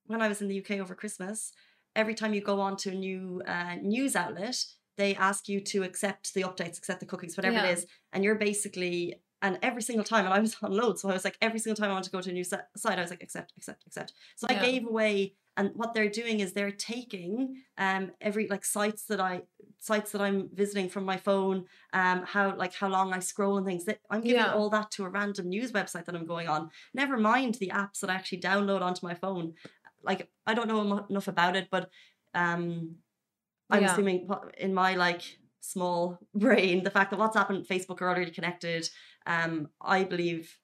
when 0.08 0.22
I 0.22 0.28
was 0.28 0.42
in 0.42 0.48
the 0.50 0.56
UK 0.56 0.80
over 0.82 0.96
Christmas, 0.96 1.52
every 1.96 2.14
time 2.16 2.34
you 2.34 2.42
go 2.42 2.60
on 2.60 2.76
to 2.78 2.90
a 2.92 2.94
new 2.96 3.42
uh, 3.48 3.76
news 3.82 4.16
outlet, 4.16 4.58
they 4.98 5.16
ask 5.16 5.48
you 5.48 5.62
to 5.72 5.84
accept 5.84 6.34
the 6.34 6.42
updates, 6.44 6.78
accept 6.78 7.00
the 7.00 7.06
cookies, 7.06 7.38
whatever 7.38 7.58
Yeah. 7.58 7.68
it 7.70 7.74
is, 7.78 7.88
and 8.12 8.24
you're 8.24 8.36
basically 8.36 9.22
and 9.42 9.60
every 9.62 9.82
single 9.82 10.04
time, 10.04 10.26
and 10.26 10.34
I 10.34 10.40
was 10.40 10.56
on 10.62 10.72
loads, 10.72 11.02
so 11.02 11.10
I 11.10 11.14
was 11.14 11.24
like 11.24 11.38
every 11.42 11.60
single 11.60 11.76
time 11.80 11.92
I 11.92 11.94
want 11.94 12.06
to 12.06 12.12
go 12.12 12.22
to 12.22 12.30
a 12.30 12.34
new 12.34 12.44
si- 12.44 12.68
site, 12.76 12.98
I 12.98 13.02
was 13.02 13.12
like 13.12 13.24
accept, 13.24 13.54
accept, 13.58 13.84
accept. 13.88 14.14
So 14.36 14.48
I 14.50 14.56
gave 14.56 14.86
away, 14.88 15.36
and 15.58 15.72
what 15.76 15.94
they're 15.94 16.10
doing 16.10 16.40
is 16.40 16.54
they're 16.54 16.72
taking 16.72 17.62
um 17.78 18.12
every 18.22 18.48
like 18.48 18.66
sites 18.66 19.04
that 19.06 19.20
I 19.22 19.42
sites 19.80 20.12
that 20.12 20.22
I'm 20.22 20.50
visiting 20.54 20.90
from 20.90 21.06
my 21.06 21.18
phone 21.18 21.66
um 21.94 22.24
how 22.26 22.56
like 22.56 22.74
how 22.74 22.88
long 22.88 23.14
I 23.14 23.20
scroll 23.20 23.58
and 23.58 23.66
things 23.66 23.86
that 23.86 24.00
I'm 24.10 24.22
giving 24.22 24.38
Yeah. 24.44 24.54
all 24.54 24.70
that 24.72 24.92
to 24.92 25.06
a 25.06 25.10
random 25.10 25.50
news 25.50 25.72
website 25.72 26.06
that 26.06 26.16
I'm 26.16 26.26
going 26.26 26.48
on 26.48 26.70
never 26.94 27.18
mind 27.18 27.56
the 27.56 27.72
apps 27.74 28.00
that 28.02 28.10
I 28.10 28.16
actually 28.16 28.42
download 28.42 28.82
onto 28.82 29.06
my 29.06 29.14
phone 29.16 29.54
like 30.04 30.30
I 30.46 30.54
don't 30.54 30.68
know 30.68 31.06
enough 31.10 31.28
about 31.28 31.56
it 31.56 31.70
but 31.72 31.90
um 32.34 32.96
I'm 33.72 33.82
Yeah. 33.82 33.92
assuming 33.92 34.28
in 34.58 34.74
my 34.74 34.96
like 34.96 35.24
small 35.62 36.20
brain 36.36 36.84
the 36.84 36.92
fact 36.92 37.12
that 37.12 37.20
WhatsApp 37.20 37.50
and 37.50 37.66
Facebook 37.68 38.02
are 38.02 38.10
already 38.10 38.32
connected 38.32 38.90
um 39.26 39.70
I 39.82 40.04
believe 40.04 40.58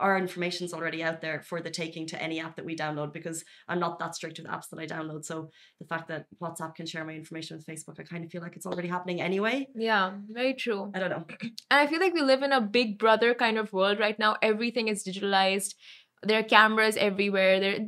our 0.00 0.18
information's 0.18 0.72
already 0.72 1.02
out 1.02 1.20
there 1.20 1.42
for 1.42 1.60
the 1.60 1.70
taking 1.70 2.06
to 2.08 2.22
any 2.22 2.40
app 2.40 2.56
that 2.56 2.64
we 2.64 2.74
download 2.76 3.12
because 3.12 3.44
I'm 3.68 3.80
not 3.80 3.98
that 3.98 4.14
strict 4.14 4.38
with 4.38 4.48
apps 4.48 4.68
that 4.70 4.80
I 4.80 4.86
download 4.86 5.24
so 5.24 5.50
the 5.78 5.86
fact 5.86 6.08
that 6.08 6.26
WhatsApp 6.42 6.74
can 6.74 6.86
share 6.86 7.04
my 7.04 7.12
information 7.12 7.56
with 7.56 7.66
Facebook 7.66 8.00
I 8.00 8.04
kind 8.04 8.24
of 8.24 8.30
feel 8.30 8.42
like 8.42 8.56
it's 8.56 8.66
already 8.66 8.88
happening 8.88 9.20
anyway 9.20 9.68
yeah 9.74 10.12
very 10.28 10.54
true 10.54 10.90
I 10.94 10.98
don't 10.98 11.10
know 11.10 11.24
And 11.70 11.78
I 11.80 11.86
feel 11.86 12.00
like 12.00 12.14
we 12.14 12.22
live 12.22 12.42
in 12.42 12.52
a 12.52 12.60
big 12.60 12.98
brother 12.98 13.34
kind 13.34 13.58
of 13.58 13.72
world 13.72 13.98
right 14.00 14.18
now. 14.18 14.36
Everything 14.42 14.88
is 14.88 15.04
digitalized. 15.04 15.74
There 16.22 16.38
are 16.38 16.42
cameras 16.42 16.96
everywhere. 16.96 17.60
There 17.60 17.78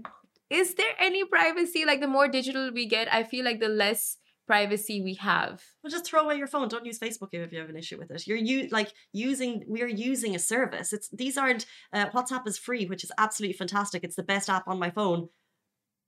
is 0.51 0.75
there 0.75 0.95
any 1.01 1.25
privacy? 1.25 1.85
Like 1.85 2.01
the 2.01 2.07
more 2.07 2.29
digital 2.29 2.71
we 2.73 2.87
get, 2.87 3.13
I 3.13 3.25
feel 3.25 3.45
like 3.45 3.59
the 3.59 3.69
less 3.69 4.19
privacy 4.53 5.01
we 5.01 5.15
have. 5.15 5.63
Well, 5.83 5.91
just 5.97 6.07
throw 6.07 6.23
away 6.25 6.37
your 6.37 6.47
phone. 6.47 6.69
Don't 6.69 6.85
use 6.91 6.99
Facebook 6.99 7.31
if 7.33 7.53
you 7.53 7.61
have 7.61 7.71
an 7.71 7.77
issue 7.83 7.99
with 7.99 8.11
it. 8.11 8.27
You're 8.27 8.37
you 8.51 8.69
like 8.79 8.91
using. 9.29 9.65
We 9.75 9.81
are 9.83 9.95
using 10.11 10.35
a 10.35 10.39
service. 10.39 10.93
It's 10.93 11.09
these 11.09 11.37
aren't. 11.43 11.65
Uh, 11.97 12.09
WhatsApp 12.11 12.47
is 12.47 12.59
free, 12.67 12.85
which 12.87 13.05
is 13.07 13.13
absolutely 13.25 13.57
fantastic. 13.63 14.05
It's 14.05 14.17
the 14.17 14.31
best 14.35 14.51
app 14.51 14.69
on 14.69 14.79
my 14.79 14.91
phone. 14.91 15.29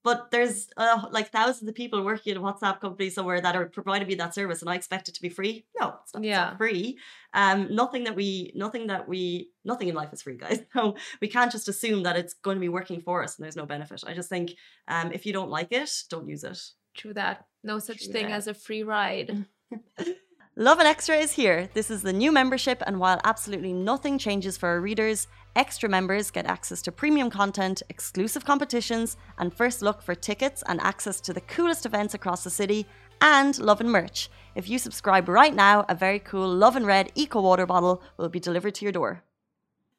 but 0.04 0.30
there's 0.30 0.68
uh, 0.76 1.06
like 1.10 1.30
thousands 1.30 1.66
of 1.68 1.74
people 1.74 2.04
working 2.04 2.32
in 2.32 2.36
a 2.36 2.42
WhatsApp 2.42 2.78
company 2.80 3.08
somewhere 3.08 3.40
that 3.40 3.56
are 3.56 3.64
providing 3.66 4.06
me 4.06 4.14
that 4.16 4.34
service, 4.34 4.60
and 4.60 4.70
I 4.70 4.74
expect 4.74 5.08
it 5.08 5.14
to 5.14 5.22
be 5.22 5.30
free. 5.30 5.64
No, 5.80 5.94
it's 6.02 6.12
not, 6.12 6.22
it's 6.24 6.36
not 6.36 6.58
free. 6.58 6.98
Um, 7.32 7.74
nothing 7.74 8.04
that 8.04 8.14
we, 8.14 8.52
nothing 8.54 8.88
that 8.88 9.08
we, 9.08 9.50
nothing 9.64 9.88
in 9.88 9.94
life 9.94 10.12
is 10.12 10.22
free, 10.22 10.36
guys. 10.36 10.60
So 10.74 10.96
we 11.22 11.28
can't 11.28 11.50
just 11.50 11.68
assume 11.68 12.02
that 12.02 12.16
it's 12.16 12.34
going 12.34 12.56
to 12.56 12.60
be 12.60 12.68
working 12.68 13.00
for 13.00 13.24
us 13.24 13.36
and 13.36 13.44
there's 13.44 13.56
no 13.56 13.64
benefit. 13.64 14.04
I 14.06 14.12
just 14.12 14.28
think, 14.28 14.54
um, 14.88 15.12
if 15.12 15.24
you 15.24 15.32
don't 15.32 15.50
like 15.50 15.72
it, 15.72 15.90
don't 16.10 16.28
use 16.28 16.44
it. 16.44 16.58
True 16.94 17.14
that. 17.14 17.46
No 17.62 17.78
such 17.78 18.04
True 18.04 18.12
thing 18.12 18.26
that. 18.26 18.32
as 18.32 18.46
a 18.46 18.54
free 18.54 18.82
ride. 18.82 19.46
Lovin 20.56 20.86
Extra 20.86 21.16
is 21.16 21.32
here. 21.32 21.68
This 21.74 21.90
is 21.90 22.02
the 22.02 22.12
new 22.12 22.30
membership, 22.30 22.80
and 22.86 23.00
while 23.00 23.20
absolutely 23.24 23.72
nothing 23.72 24.18
changes 24.18 24.56
for 24.56 24.68
our 24.68 24.80
readers, 24.80 25.26
extra 25.56 25.88
members 25.88 26.30
get 26.30 26.46
access 26.46 26.80
to 26.82 26.92
premium 26.92 27.28
content, 27.28 27.82
exclusive 27.88 28.44
competitions, 28.44 29.16
and 29.38 29.52
first 29.52 29.82
look 29.82 30.00
for 30.00 30.14
tickets 30.14 30.62
and 30.68 30.80
access 30.80 31.20
to 31.22 31.32
the 31.32 31.40
coolest 31.40 31.86
events 31.86 32.14
across 32.14 32.44
the 32.44 32.50
city, 32.50 32.86
and 33.20 33.58
Lovin 33.58 33.88
merch. 33.88 34.30
If 34.54 34.68
you 34.68 34.78
subscribe 34.78 35.28
right 35.28 35.54
now, 35.54 35.84
a 35.88 35.94
very 35.96 36.20
cool 36.20 36.48
Lovin 36.48 36.86
Red 36.86 37.10
Eco 37.16 37.40
Water 37.40 37.66
bottle 37.66 38.00
will 38.16 38.28
be 38.28 38.38
delivered 38.38 38.76
to 38.76 38.84
your 38.84 38.92
door. 38.92 39.24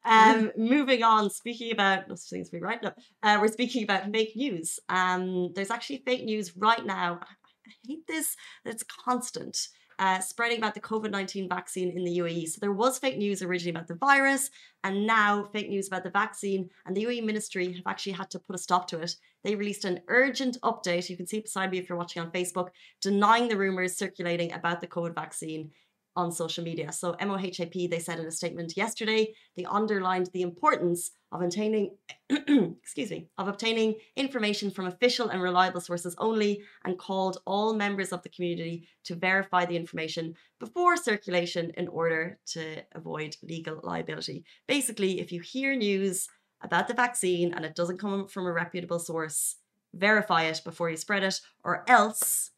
Um, 0.06 0.52
moving 0.56 1.02
on, 1.04 1.30
speaking 1.30 1.72
about 1.72 2.08
no 2.08 2.16
such 2.16 2.30
thing 2.30 2.42
as 2.42 2.50
free 2.50 2.62
uh, 2.62 3.38
we're 3.42 3.48
speaking 3.48 3.84
about 3.84 4.12
fake 4.12 4.36
news. 4.36 4.80
Um, 4.88 5.52
there's 5.54 5.72
actually 5.72 6.04
fake 6.06 6.24
news 6.24 6.56
right 6.56 6.86
now. 6.86 7.20
I 7.24 7.72
hate 7.88 8.06
this. 8.08 8.36
It's 8.66 8.84
constant 8.84 9.58
uh, 10.00 10.20
spreading 10.20 10.58
about 10.58 10.74
the 10.74 10.82
COVID 10.82 11.12
19 11.12 11.50
vaccine 11.50 11.98
in 11.98 12.04
the 12.04 12.20
UAE. 12.20 12.50
So 12.50 12.58
there 12.60 12.72
was 12.72 13.00
fake 13.00 13.18
news 13.18 13.42
originally 13.42 13.76
about 13.76 13.88
the 13.88 13.96
virus, 13.96 14.50
and 14.84 15.08
now 15.08 15.50
fake 15.54 15.70
news 15.70 15.88
about 15.88 16.04
the 16.04 16.10
vaccine. 16.10 16.70
And 16.86 16.96
the 16.96 17.06
UAE 17.06 17.24
ministry 17.24 17.74
have 17.74 17.88
actually 17.88 18.14
had 18.14 18.30
to 18.32 18.40
put 18.40 18.56
a 18.56 18.60
stop 18.60 18.88
to 18.90 19.00
it. 19.00 19.16
They 19.44 19.56
released 19.56 19.86
an 19.86 20.02
urgent 20.08 20.58
update. 20.64 21.10
You 21.10 21.18
can 21.18 21.28
see 21.28 21.38
it 21.38 21.46
beside 21.46 21.72
me 21.72 21.78
if 21.78 21.88
you're 21.88 21.98
watching 21.98 22.22
on 22.22 22.32
Facebook, 22.32 22.70
denying 23.02 23.48
the 23.48 23.58
rumors 23.58 23.98
circulating 23.98 24.52
about 24.52 24.82
the 24.82 24.88
COVID 24.88 25.16
vaccine 25.16 25.72
on 26.16 26.32
social 26.32 26.64
media. 26.64 26.92
So 26.92 27.14
MOHAP, 27.14 27.90
they 27.90 28.00
said 28.00 28.20
in 28.20 28.26
a 28.26 28.32
statement 28.32 28.78
yesterday, 28.78 29.34
they 29.58 29.66
underlined 29.66 30.30
the 30.34 30.42
importance 30.42 31.12
of 31.32 31.42
obtaining, 31.42 31.98
excuse 32.30 33.12
me, 33.12 33.28
of 33.38 33.48
obtaining 33.48 33.96
information 34.16 34.72
from 34.72 34.86
official 34.86 35.30
and 35.30 35.42
reliable 35.42 35.82
sources 35.82 36.16
only, 36.18 36.62
and 36.86 36.98
called 36.98 37.40
all 37.46 37.74
members 37.74 38.14
of 38.14 38.24
the 38.24 38.30
community 38.30 38.88
to 39.04 39.16
verify 39.16 39.66
the 39.66 39.76
information 39.76 40.36
before 40.60 40.96
circulation 40.96 41.72
in 41.76 41.88
order 41.90 42.40
to 42.46 42.82
avoid 42.94 43.36
legal 43.44 43.80
liability. 43.84 44.46
Basically, 44.68 45.20
if 45.20 45.32
you 45.32 45.42
hear 45.42 45.76
news 45.76 46.28
about 46.62 46.88
the 46.88 46.94
vaccine 46.94 47.54
and 47.54 47.66
it 47.66 47.76
doesn't 47.76 48.00
come 48.00 48.28
from 48.28 48.46
a 48.46 48.54
reputable 48.54 49.00
source, 49.00 49.58
verify 49.94 50.44
it 50.44 50.62
before 50.64 50.90
you 50.90 50.98
spread 50.98 51.24
it, 51.24 51.42
or 51.64 51.84
else 51.90 52.52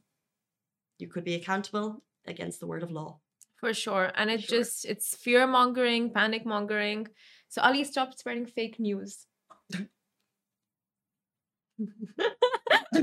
you 1.00 1.08
could 1.08 1.24
be 1.24 1.36
accountable 1.36 2.04
against 2.26 2.60
the 2.60 2.68
word 2.68 2.84
of 2.84 2.92
law. 2.92 3.20
For 3.60 3.74
sure. 3.74 4.12
And 4.16 4.30
it 4.30 4.42
Sure. 4.44 4.60
just 4.60 4.86
it's 4.86 5.16
fear 5.16 5.48
mongering, 5.48 6.12
panic 6.14 6.46
mongering. 6.46 7.08
So 7.50 7.62
Ali, 7.62 7.84
stop 7.84 8.18
spreading 8.18 8.46
fake 8.46 8.80
news. 8.80 9.26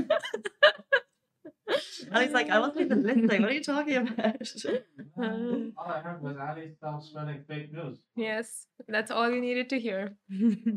And 2.11 2.23
he's 2.23 2.33
like, 2.33 2.49
I 2.49 2.59
wasn't 2.59 2.85
even 2.85 3.03
listening. 3.03 3.41
What 3.41 3.49
are 3.51 3.53
you 3.53 3.63
talking 3.63 3.95
about? 3.97 4.53
Um, 5.17 5.73
All 5.77 5.87
I 5.91 5.99
heard 5.99 6.21
was 6.21 6.37
Ali 6.37 6.71
stop 6.77 7.01
spreading 7.01 7.43
fake 7.47 7.73
news. 7.73 7.97
Yes, 8.15 8.67
that's 8.87 9.09
all 9.11 9.29
you 9.31 9.41
needed 9.41 9.69
to 9.69 9.79
hear. 9.79 10.15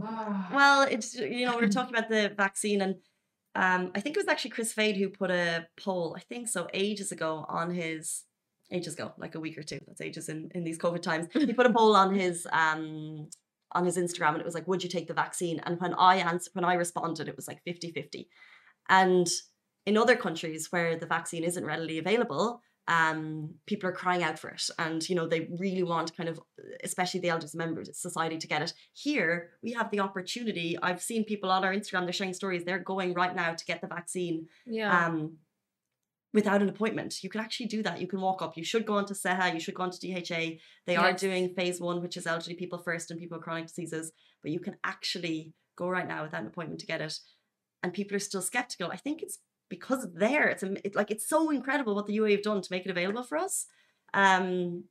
Ah. 0.02 0.50
well, 0.52 0.82
it's 0.90 1.14
you 1.14 1.44
know, 1.46 1.56
we 1.56 1.62
were 1.62 1.68
talking 1.68 1.94
about 1.94 2.08
the 2.08 2.32
vaccine 2.36 2.80
and 2.80 2.94
um 3.54 3.92
I 3.94 4.00
think 4.00 4.16
it 4.16 4.20
was 4.20 4.28
actually 4.28 4.50
Kris 4.52 4.72
Fade 4.72 4.96
who 4.96 5.08
put 5.10 5.30
a 5.30 5.66
poll, 5.78 6.14
I 6.16 6.20
think 6.20 6.48
so, 6.48 6.68
ages 6.72 7.12
ago 7.12 7.44
on 7.48 7.70
his 7.70 8.24
ages 8.70 8.94
ago, 8.94 9.12
like 9.18 9.34
a 9.34 9.40
week 9.40 9.56
or 9.58 9.62
two. 9.62 9.78
That's 9.86 10.00
ages 10.00 10.28
in, 10.28 10.50
in 10.54 10.64
these 10.64 10.78
COVID 10.78 11.02
times. 11.02 11.26
He 11.32 11.52
put 11.52 11.66
a 11.66 11.72
poll 11.72 11.96
on 11.96 12.14
his 12.14 12.46
um 12.52 13.28
on 13.72 13.84
his 13.84 13.98
Instagram 13.98 14.30
and 14.30 14.40
it 14.40 14.46
was 14.46 14.54
like, 14.54 14.66
would 14.66 14.82
you 14.82 14.88
take 14.88 15.08
the 15.08 15.14
vaccine? 15.14 15.60
And 15.64 15.78
when 15.80 15.94
I 15.94 16.16
answered 16.16 16.50
when 16.54 16.64
I 16.64 16.74
responded, 16.74 17.28
it 17.28 17.36
was 17.36 17.46
like 17.48 17.60
50-50. 17.68 18.26
And 18.88 19.26
in 19.84 19.96
other 19.98 20.16
countries 20.16 20.68
where 20.70 20.96
the 20.96 21.06
vaccine 21.06 21.44
isn't 21.44 21.64
readily 21.64 21.98
available, 21.98 22.62
um, 22.88 23.54
people 23.66 23.88
are 23.90 23.92
crying 23.92 24.22
out 24.22 24.38
for 24.38 24.48
it, 24.48 24.62
and 24.78 25.06
you 25.08 25.14
know 25.14 25.26
they 25.28 25.46
really 25.58 25.82
want 25.82 26.16
kind 26.16 26.28
of, 26.28 26.40
especially 26.82 27.20
the 27.20 27.28
elders 27.28 27.54
members 27.54 27.88
of 27.90 27.96
society, 27.96 28.38
to 28.38 28.46
get 28.48 28.62
it. 28.62 28.72
Here 28.94 29.50
we 29.62 29.72
have 29.72 29.90
the 29.90 30.00
opportunity. 30.00 30.76
I've 30.82 31.02
seen 31.02 31.24
people 31.24 31.50
on 31.50 31.64
our 31.64 31.74
Instagram; 31.74 32.04
they're 32.04 32.14
sharing 32.14 32.32
stories. 32.32 32.64
They're 32.64 32.78
going 32.78 33.12
right 33.12 33.36
now 33.36 33.52
to 33.52 33.64
get 33.66 33.82
the 33.82 33.88
vaccine 33.88 34.46
Yeah. 34.66 35.06
um, 35.06 35.36
without 36.34 36.62
an 36.62 36.68
appointment. 36.68 37.22
You 37.22 37.30
can 37.30 37.40
actually 37.40 37.66
do 37.66 37.82
that. 37.82 38.00
You 38.00 38.06
can 38.06 38.20
walk 38.20 38.42
up. 38.42 38.56
You 38.56 38.64
should 38.64 38.86
go 38.86 38.94
on 38.94 39.06
to 39.06 39.14
SEHA. 39.14 39.54
You 39.54 39.60
should 39.60 39.74
go 39.74 39.84
on 39.84 39.90
to 39.90 39.98
DHA. 39.98 40.58
They 40.86 40.96
are 40.96 41.12
doing 41.12 41.54
phase 41.54 41.80
one, 41.80 42.02
which 42.02 42.16
is 42.16 42.26
elderly 42.26 42.54
people 42.54 42.78
first 42.78 43.10
and 43.10 43.18
people 43.18 43.38
with 43.38 43.44
chronic 43.44 43.66
diseases. 43.66 44.12
But 44.42 44.52
you 44.52 44.60
can 44.60 44.76
actually 44.84 45.54
go 45.76 45.88
right 45.88 46.06
now 46.06 46.22
without 46.22 46.42
an 46.42 46.46
appointment 46.46 46.80
to 46.80 46.86
get 46.86 47.00
it. 47.00 47.18
And 47.82 47.92
people 47.92 48.16
are 48.16 48.20
still 48.20 48.42
skeptical. 48.42 48.90
I 48.90 48.96
think 48.96 49.22
it's 49.22 49.38
because 49.68 50.04
it's 50.04 50.18
there. 50.18 50.48
It's 50.48 50.62
it, 50.62 50.94
like 50.94 51.10
it's 51.10 51.28
so 51.28 51.50
incredible 51.50 51.94
what 51.94 52.06
the 52.06 52.16
UAE 52.18 52.32
have 52.32 52.42
done 52.42 52.60
to 52.60 52.72
make 52.72 52.84
it 52.84 52.90
available 52.90 53.22
for 53.22 53.38
us. 53.38 53.66
Um, 54.12 54.84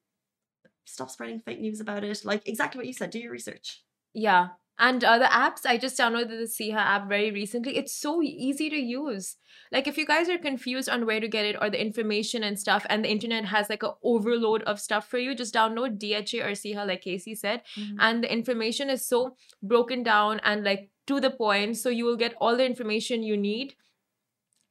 stop 0.85 1.09
spreading 1.09 1.39
fake 1.39 1.59
news 1.59 1.81
about 1.81 2.03
it. 2.03 2.21
Like 2.23 2.47
exactly 2.47 2.79
what 2.79 2.87
you 2.87 2.93
said. 2.93 3.09
Do 3.09 3.19
your 3.19 3.31
research. 3.31 3.83
Yeah. 4.13 4.49
And 4.79 5.03
uh, 5.03 5.17
the 5.17 5.25
apps, 5.25 5.65
I 5.65 5.77
just 5.77 5.97
downloaded 5.97 6.29
the 6.29 6.47
SEHA 6.47 6.75
app 6.75 7.09
very 7.09 7.31
recently. 7.31 7.77
It's 7.77 7.95
so 7.95 8.21
easy 8.21 8.69
to 8.69 8.77
use. 8.77 9.37
Like, 9.71 9.87
if 9.87 9.97
you 9.97 10.05
guys 10.05 10.29
are 10.29 10.37
confused 10.37 10.87
on 10.87 11.05
where 11.05 11.19
to 11.19 11.27
get 11.27 11.45
it 11.45 11.55
or 11.59 11.69
the 11.69 11.81
information 11.81 12.43
and 12.43 12.59
stuff, 12.59 12.85
and 12.89 13.03
the 13.03 13.09
internet 13.09 13.45
has 13.45 13.69
like 13.69 13.83
a 13.83 13.93
overload 14.03 14.61
of 14.63 14.79
stuff 14.79 15.09
for 15.09 15.17
you, 15.17 15.33
just 15.33 15.53
download 15.53 15.97
DHA 15.97 16.45
or 16.45 16.51
SEHA, 16.51 16.87
like 16.87 17.01
Casey 17.01 17.33
said. 17.33 17.63
And 17.99 18.23
the 18.23 18.31
information 18.31 18.89
is 18.89 19.07
so 19.07 19.35
broken 19.63 20.03
down 20.03 20.39
and 20.43 20.63
like 20.63 20.91
to 21.07 21.19
the 21.19 21.31
point. 21.31 21.77
So 21.77 21.89
you 21.89 22.05
will 22.05 22.17
get 22.17 22.35
all 22.39 22.55
the 22.55 22.65
information 22.65 23.23
you 23.23 23.35
need 23.35 23.75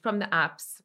from 0.02 0.20
the 0.20 0.26
apps 0.26 0.80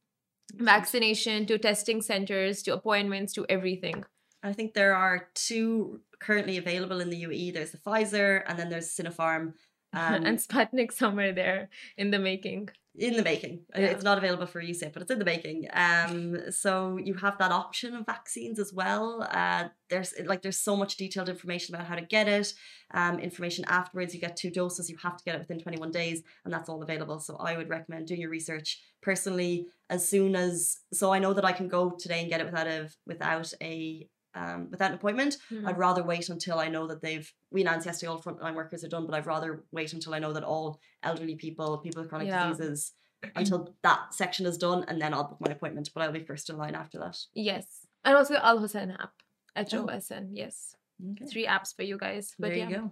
vaccination 0.55 1.45
to 1.45 1.57
testing 1.57 2.01
centers 2.01 2.61
to 2.63 2.73
appointments 2.73 3.33
to 3.33 3.45
everything. 3.49 4.03
I 4.43 4.53
think 4.53 4.73
there 4.73 4.95
are 4.95 5.27
two 5.35 6.01
currently 6.19 6.57
available 6.57 6.99
in 7.01 7.09
the 7.09 7.23
UAE. 7.23 7.53
There's 7.53 7.71
the 7.71 7.77
Pfizer 7.77 8.43
and 8.47 8.57
then 8.57 8.69
there's 8.69 8.89
Sinopharm. 8.89 9.53
Um, 9.93 10.23
and 10.25 10.37
Sputnik 10.37 10.93
somewhere 10.93 11.33
there 11.33 11.67
in 11.97 12.11
the 12.11 12.17
making. 12.17 12.69
in 12.95 13.17
the 13.17 13.23
making. 13.23 13.65
Uh, 13.75 13.81
Yeah. 13.81 13.87
It's 13.87 14.05
not 14.05 14.17
available 14.17 14.45
for 14.45 14.61
use 14.61 14.81
yet, 14.81 14.93
but 14.93 15.01
it's 15.01 15.11
in 15.11 15.19
the 15.19 15.25
making. 15.25 15.67
Um, 15.73 16.49
so 16.49 16.95
you 16.95 17.13
have 17.15 17.37
that 17.39 17.51
option 17.51 17.93
of 17.95 18.05
vaccines 18.05 18.57
as 18.57 18.71
well. 18.71 19.27
Uh, 19.29 19.65
there's 19.89 20.13
like 20.25 20.43
there's 20.43 20.61
so 20.69 20.77
much 20.77 20.95
detailed 20.95 21.27
information 21.27 21.75
about 21.75 21.87
how 21.87 21.95
to 21.95 22.01
get 22.03 22.29
it. 22.29 22.53
Um, 22.93 23.19
information 23.19 23.65
afterwards. 23.67 24.13
You 24.15 24.21
get 24.21 24.37
two 24.37 24.49
doses. 24.49 24.89
You 24.89 24.95
have 25.03 25.17
to 25.17 25.23
get 25.25 25.35
it 25.35 25.39
within 25.39 25.59
21 25.59 25.91
days, 25.91 26.23
and 26.45 26.53
that's 26.53 26.69
all 26.69 26.81
available. 26.81 27.19
So 27.19 27.35
I 27.35 27.57
would 27.57 27.67
recommend 27.67 28.07
doing 28.07 28.21
your 28.21 28.29
research 28.29 28.79
personally 29.01 29.65
as 29.89 30.07
soon 30.07 30.37
as. 30.37 30.77
So 30.93 31.11
I 31.11 31.19
know 31.19 31.33
that 31.33 31.43
I 31.43 31.51
can 31.51 31.67
go 31.67 31.89
today 31.99 32.21
and 32.21 32.29
get 32.29 32.39
it 32.39 32.45
without 32.45 32.67
a 32.67 32.87
without 33.05 33.51
a 33.61 34.07
um, 34.35 34.69
without 34.71 34.91
an 34.91 34.95
appointment. 34.95 35.37
Hmm. 35.49 35.67
I'd 35.67 35.77
rather 35.77 36.03
wait 36.03 36.29
until 36.29 36.59
I 36.59 36.67
know 36.67 36.87
that 36.87 37.01
they've. 37.01 37.31
We 37.51 37.61
announced 37.61 37.85
yesterday 37.85 38.09
all 38.09 38.21
frontline 38.21 38.55
workers 38.55 38.83
are 38.83 38.89
done, 38.89 39.05
but 39.05 39.15
I'd 39.15 39.25
rather 39.25 39.63
wait 39.71 39.93
until 39.93 40.13
I 40.13 40.19
know 40.19 40.33
that 40.33 40.43
all 40.43 40.79
elderly 41.03 41.35
people, 41.35 41.77
people 41.77 42.01
with 42.01 42.09
chronic 42.09 42.27
Yeah. 42.27 42.49
diseases, 42.49 42.93
until 43.35 43.75
that 43.83 44.13
section 44.13 44.45
is 44.45 44.57
done, 44.57 44.85
and 44.87 45.01
then 45.01 45.13
I'll 45.13 45.25
book 45.25 45.41
my 45.41 45.51
appointment. 45.51 45.89
But 45.93 46.03
I'll 46.03 46.11
be 46.11 46.23
first 46.23 46.49
in 46.49 46.57
line 46.57 46.75
after 46.75 46.97
that. 46.99 47.17
Yes. 47.33 47.85
And 48.03 48.15
also 48.15 48.33
the 48.33 48.45
Al 48.45 48.59
Hosn 48.59 48.91
app. 48.99 49.13
H 49.55 49.73
O 49.73 49.85
S 49.85 50.11
N. 50.11 50.29
Yes. 50.33 50.75
Okay. 51.11 51.25
Three 51.25 51.45
apps 51.45 51.75
for 51.75 51.83
you 51.83 51.97
guys. 51.97 52.33
But 52.39 52.49
there 52.49 52.57
yeah. 52.57 52.69
you 52.69 52.75
go. 52.77 52.91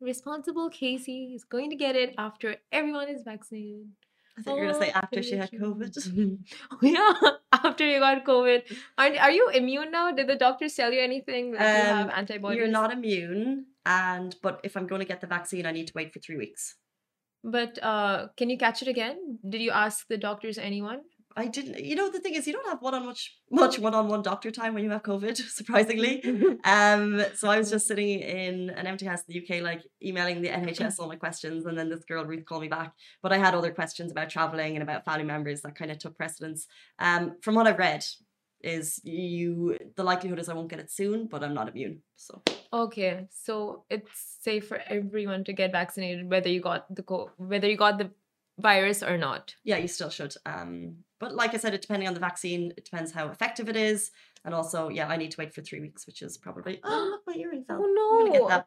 Responsible 0.00 0.70
Casey 0.70 1.32
is 1.34 1.42
going 1.42 1.70
to 1.70 1.76
get 1.76 1.96
it 1.96 2.14
after 2.16 2.56
everyone 2.70 3.08
is 3.08 3.22
vaccinated. 3.24 3.88
I 4.38 4.42
thought 4.42 4.56
you 4.56 4.62
were 4.66 4.72
gonna 4.72 4.84
say 4.84 4.90
after 4.90 5.22
she 5.22 5.36
had 5.36 5.50
COVID. 5.50 6.38
Oh, 6.70 6.78
yeah. 6.82 7.14
After 7.52 7.84
you 7.86 7.98
got 7.98 8.24
COVID. 8.24 8.62
Aren't, 8.96 9.18
are 9.18 9.30
you 9.30 9.48
immune 9.50 9.90
now? 9.90 10.12
Did 10.12 10.28
the 10.28 10.36
doctors 10.36 10.74
tell 10.74 10.92
you 10.92 11.00
anything? 11.00 11.52
That 11.52 11.60
you 11.60 11.84
have 11.94 12.06
Um, 12.06 12.12
antibodies? 12.14 12.58
You're 12.58 12.68
not 12.68 12.92
immune, 12.92 13.66
and 13.84 14.36
but 14.42 14.60
if 14.62 14.76
I'm 14.76 14.86
going 14.86 15.00
to 15.00 15.06
get 15.12 15.20
the 15.20 15.26
vaccine, 15.26 15.66
I 15.66 15.72
need 15.72 15.88
to 15.88 15.92
wait 15.96 16.12
for 16.12 16.20
three 16.20 16.36
weeks. 16.36 16.76
But 17.42 17.78
uh, 17.82 18.28
can 18.36 18.50
you 18.50 18.58
catch 18.58 18.82
it 18.82 18.88
again? 18.88 19.38
Did 19.48 19.60
you 19.62 19.70
ask 19.70 20.06
the 20.08 20.16
doctors 20.18 20.58
anyone? 20.58 21.00
I 21.36 21.46
didn't. 21.46 21.84
You 21.84 21.94
know, 21.94 22.10
the 22.10 22.20
thing 22.20 22.34
is, 22.34 22.46
you 22.46 22.52
don't 22.52 22.66
have 22.68 22.82
one 22.82 22.94
on 22.94 23.06
much 23.06 23.36
much 23.50 23.78
one 23.78 23.94
on 23.94 24.08
one 24.08 24.22
doctor 24.22 24.50
time 24.50 24.74
when 24.74 24.84
you 24.84 24.90
have 24.90 25.02
COVID. 25.02 25.36
Surprisingly, 25.60 26.22
um. 26.64 27.22
So 27.36 27.48
I 27.48 27.58
was 27.58 27.70
just 27.70 27.86
sitting 27.86 28.20
in 28.20 28.70
an 28.70 28.86
empty 28.86 29.06
house 29.06 29.20
in 29.28 29.34
the 29.34 29.42
UK, 29.42 29.62
like 29.62 29.82
emailing 30.02 30.42
the 30.42 30.48
NHS 30.48 30.98
all 30.98 31.08
my 31.08 31.16
questions, 31.16 31.66
and 31.66 31.78
then 31.78 31.88
this 31.88 32.04
girl 32.04 32.24
Ruth 32.24 32.44
called 32.44 32.62
me 32.62 32.68
back. 32.68 32.92
But 33.22 33.32
I 33.32 33.38
had 33.38 33.54
other 33.54 33.72
questions 33.72 34.10
about 34.10 34.30
traveling 34.30 34.74
and 34.74 34.82
about 34.82 35.04
family 35.04 35.24
members 35.24 35.62
that 35.62 35.76
kind 35.76 35.90
of 35.90 35.98
took 35.98 36.16
precedence. 36.16 36.66
Um, 36.98 37.36
from 37.42 37.54
what 37.54 37.66
I've 37.66 37.78
read, 37.78 38.04
is 38.60 39.00
you 39.04 39.78
the 39.96 40.02
likelihood 40.02 40.38
is 40.38 40.48
I 40.48 40.54
won't 40.54 40.68
get 40.68 40.80
it 40.80 40.90
soon, 40.90 41.26
but 41.26 41.44
I'm 41.44 41.54
not 41.54 41.68
immune. 41.68 42.02
So 42.16 42.42
Okay, 42.72 43.26
so 43.30 43.84
it's 43.88 44.38
safe 44.40 44.68
for 44.68 44.80
everyone 44.88 45.44
to 45.44 45.52
get 45.52 45.72
vaccinated, 45.72 46.28
whether 46.28 46.48
you 46.48 46.60
got 46.60 46.92
the 46.94 47.02
co- 47.02 47.30
whether 47.36 47.68
you 47.68 47.76
got 47.76 47.98
the 47.98 48.10
virus 48.58 49.02
or 49.02 49.16
not. 49.16 49.54
Yeah, 49.64 49.78
you 49.78 49.88
still 49.88 50.10
should. 50.10 50.34
Um, 50.44 50.96
but 51.18 51.34
like 51.34 51.54
I 51.54 51.56
said, 51.56 51.74
it 51.74 51.82
depending 51.82 52.08
on 52.08 52.14
the 52.14 52.20
vaccine, 52.20 52.72
it 52.76 52.84
depends 52.84 53.12
how 53.12 53.28
effective 53.28 53.68
it 53.68 53.76
is. 53.76 54.10
And 54.44 54.54
also, 54.54 54.88
yeah, 54.88 55.08
I 55.08 55.16
need 55.16 55.32
to 55.32 55.36
wait 55.38 55.52
for 55.54 55.62
three 55.62 55.80
weeks, 55.80 56.06
which 56.06 56.22
is 56.22 56.38
probably. 56.38 56.80
Oh, 56.84 57.08
look, 57.10 57.22
my 57.26 57.34
earring 57.34 57.64
fell. 57.64 57.82
Oh, 57.82 58.18
I'm 58.20 58.26
gonna 58.26 58.32
get 58.32 58.42
no. 58.42 58.48
that. 58.48 58.66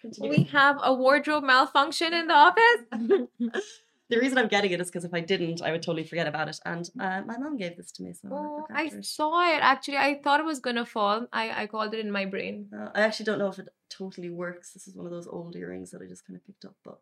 Continue. 0.00 0.30
We 0.30 0.42
have 0.44 0.78
a 0.82 0.92
wardrobe 0.92 1.44
malfunction 1.44 2.12
in 2.12 2.26
the 2.26 2.34
office. 2.34 2.80
the 4.10 4.18
reason 4.18 4.36
I'm 4.36 4.48
getting 4.48 4.72
it 4.72 4.80
is 4.80 4.88
because 4.88 5.04
if 5.04 5.14
I 5.14 5.20
didn't, 5.20 5.62
I 5.62 5.70
would 5.70 5.82
totally 5.82 6.04
forget 6.04 6.26
about 6.26 6.48
it. 6.48 6.58
And 6.64 6.88
uh, 6.98 7.22
my 7.24 7.38
mom 7.38 7.56
gave 7.56 7.76
this 7.76 7.92
to 7.92 8.02
me, 8.02 8.12
so 8.12 8.28
I'm 8.28 8.32
Oh, 8.32 8.66
I 8.74 8.84
it. 8.84 9.04
saw 9.04 9.54
it. 9.54 9.60
Actually, 9.62 9.98
I 9.98 10.20
thought 10.22 10.40
it 10.40 10.46
was 10.46 10.60
gonna 10.60 10.84
fall. 10.84 11.26
I, 11.32 11.62
I 11.62 11.66
called 11.66 11.94
it 11.94 12.00
in 12.00 12.10
my 12.10 12.24
brain. 12.24 12.68
Uh, 12.76 12.88
I 12.94 13.02
actually 13.02 13.26
don't 13.26 13.38
know 13.38 13.48
if 13.48 13.58
it 13.58 13.68
totally 13.90 14.30
works. 14.30 14.72
This 14.72 14.88
is 14.88 14.96
one 14.96 15.06
of 15.06 15.12
those 15.12 15.28
old 15.28 15.54
earrings 15.54 15.92
that 15.92 16.02
I 16.02 16.06
just 16.06 16.26
kind 16.26 16.36
of 16.36 16.44
picked 16.44 16.64
up. 16.64 16.74
But 16.84 16.98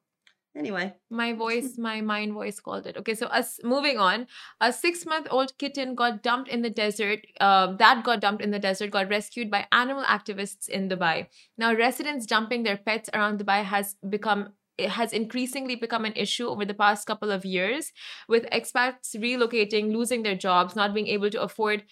anyway, 0.56 0.94
My 1.10 1.32
voice, 1.32 1.76
my 1.78 2.00
mind 2.00 2.32
voice 2.32 2.60
called 2.60 2.86
it. 2.86 2.96
Okay, 2.96 3.14
so 3.14 3.26
us 3.26 3.58
moving 3.62 3.98
on. 3.98 4.26
A 4.60 4.72
six-month-old 4.72 5.56
kitten 5.58 5.94
got 5.94 6.22
dumped 6.22 6.48
in 6.48 6.62
the 6.62 6.70
desert. 6.70 7.20
Uh, 7.40 7.76
that 7.76 8.04
got 8.04 8.20
dumped 8.20 8.42
in 8.42 8.50
the 8.50 8.58
desert 8.58 8.90
got 8.90 9.08
rescued 9.08 9.50
by 9.50 9.66
animal 9.72 10.04
activists 10.04 10.68
in 10.68 10.88
Dubai. 10.88 11.26
Now, 11.58 11.74
residents 11.74 12.26
dumping 12.26 12.62
their 12.62 12.76
pets 12.76 13.10
around 13.14 13.40
Dubai 13.40 13.64
has 13.64 13.96
become 14.08 14.50
it 14.78 14.88
has 14.88 15.12
increasingly 15.12 15.76
become 15.76 16.06
an 16.06 16.14
issue 16.16 16.46
over 16.48 16.64
the 16.64 16.74
past 16.74 17.06
couple 17.06 17.30
of 17.30 17.44
years, 17.44 17.92
with 18.28 18.48
expats 18.50 19.14
relocating, 19.14 19.92
losing 19.92 20.22
their 20.22 20.34
jobs, 20.34 20.74
not 20.74 20.94
being 20.94 21.06
able 21.06 21.28
to 21.30 21.42
afford 21.42 21.84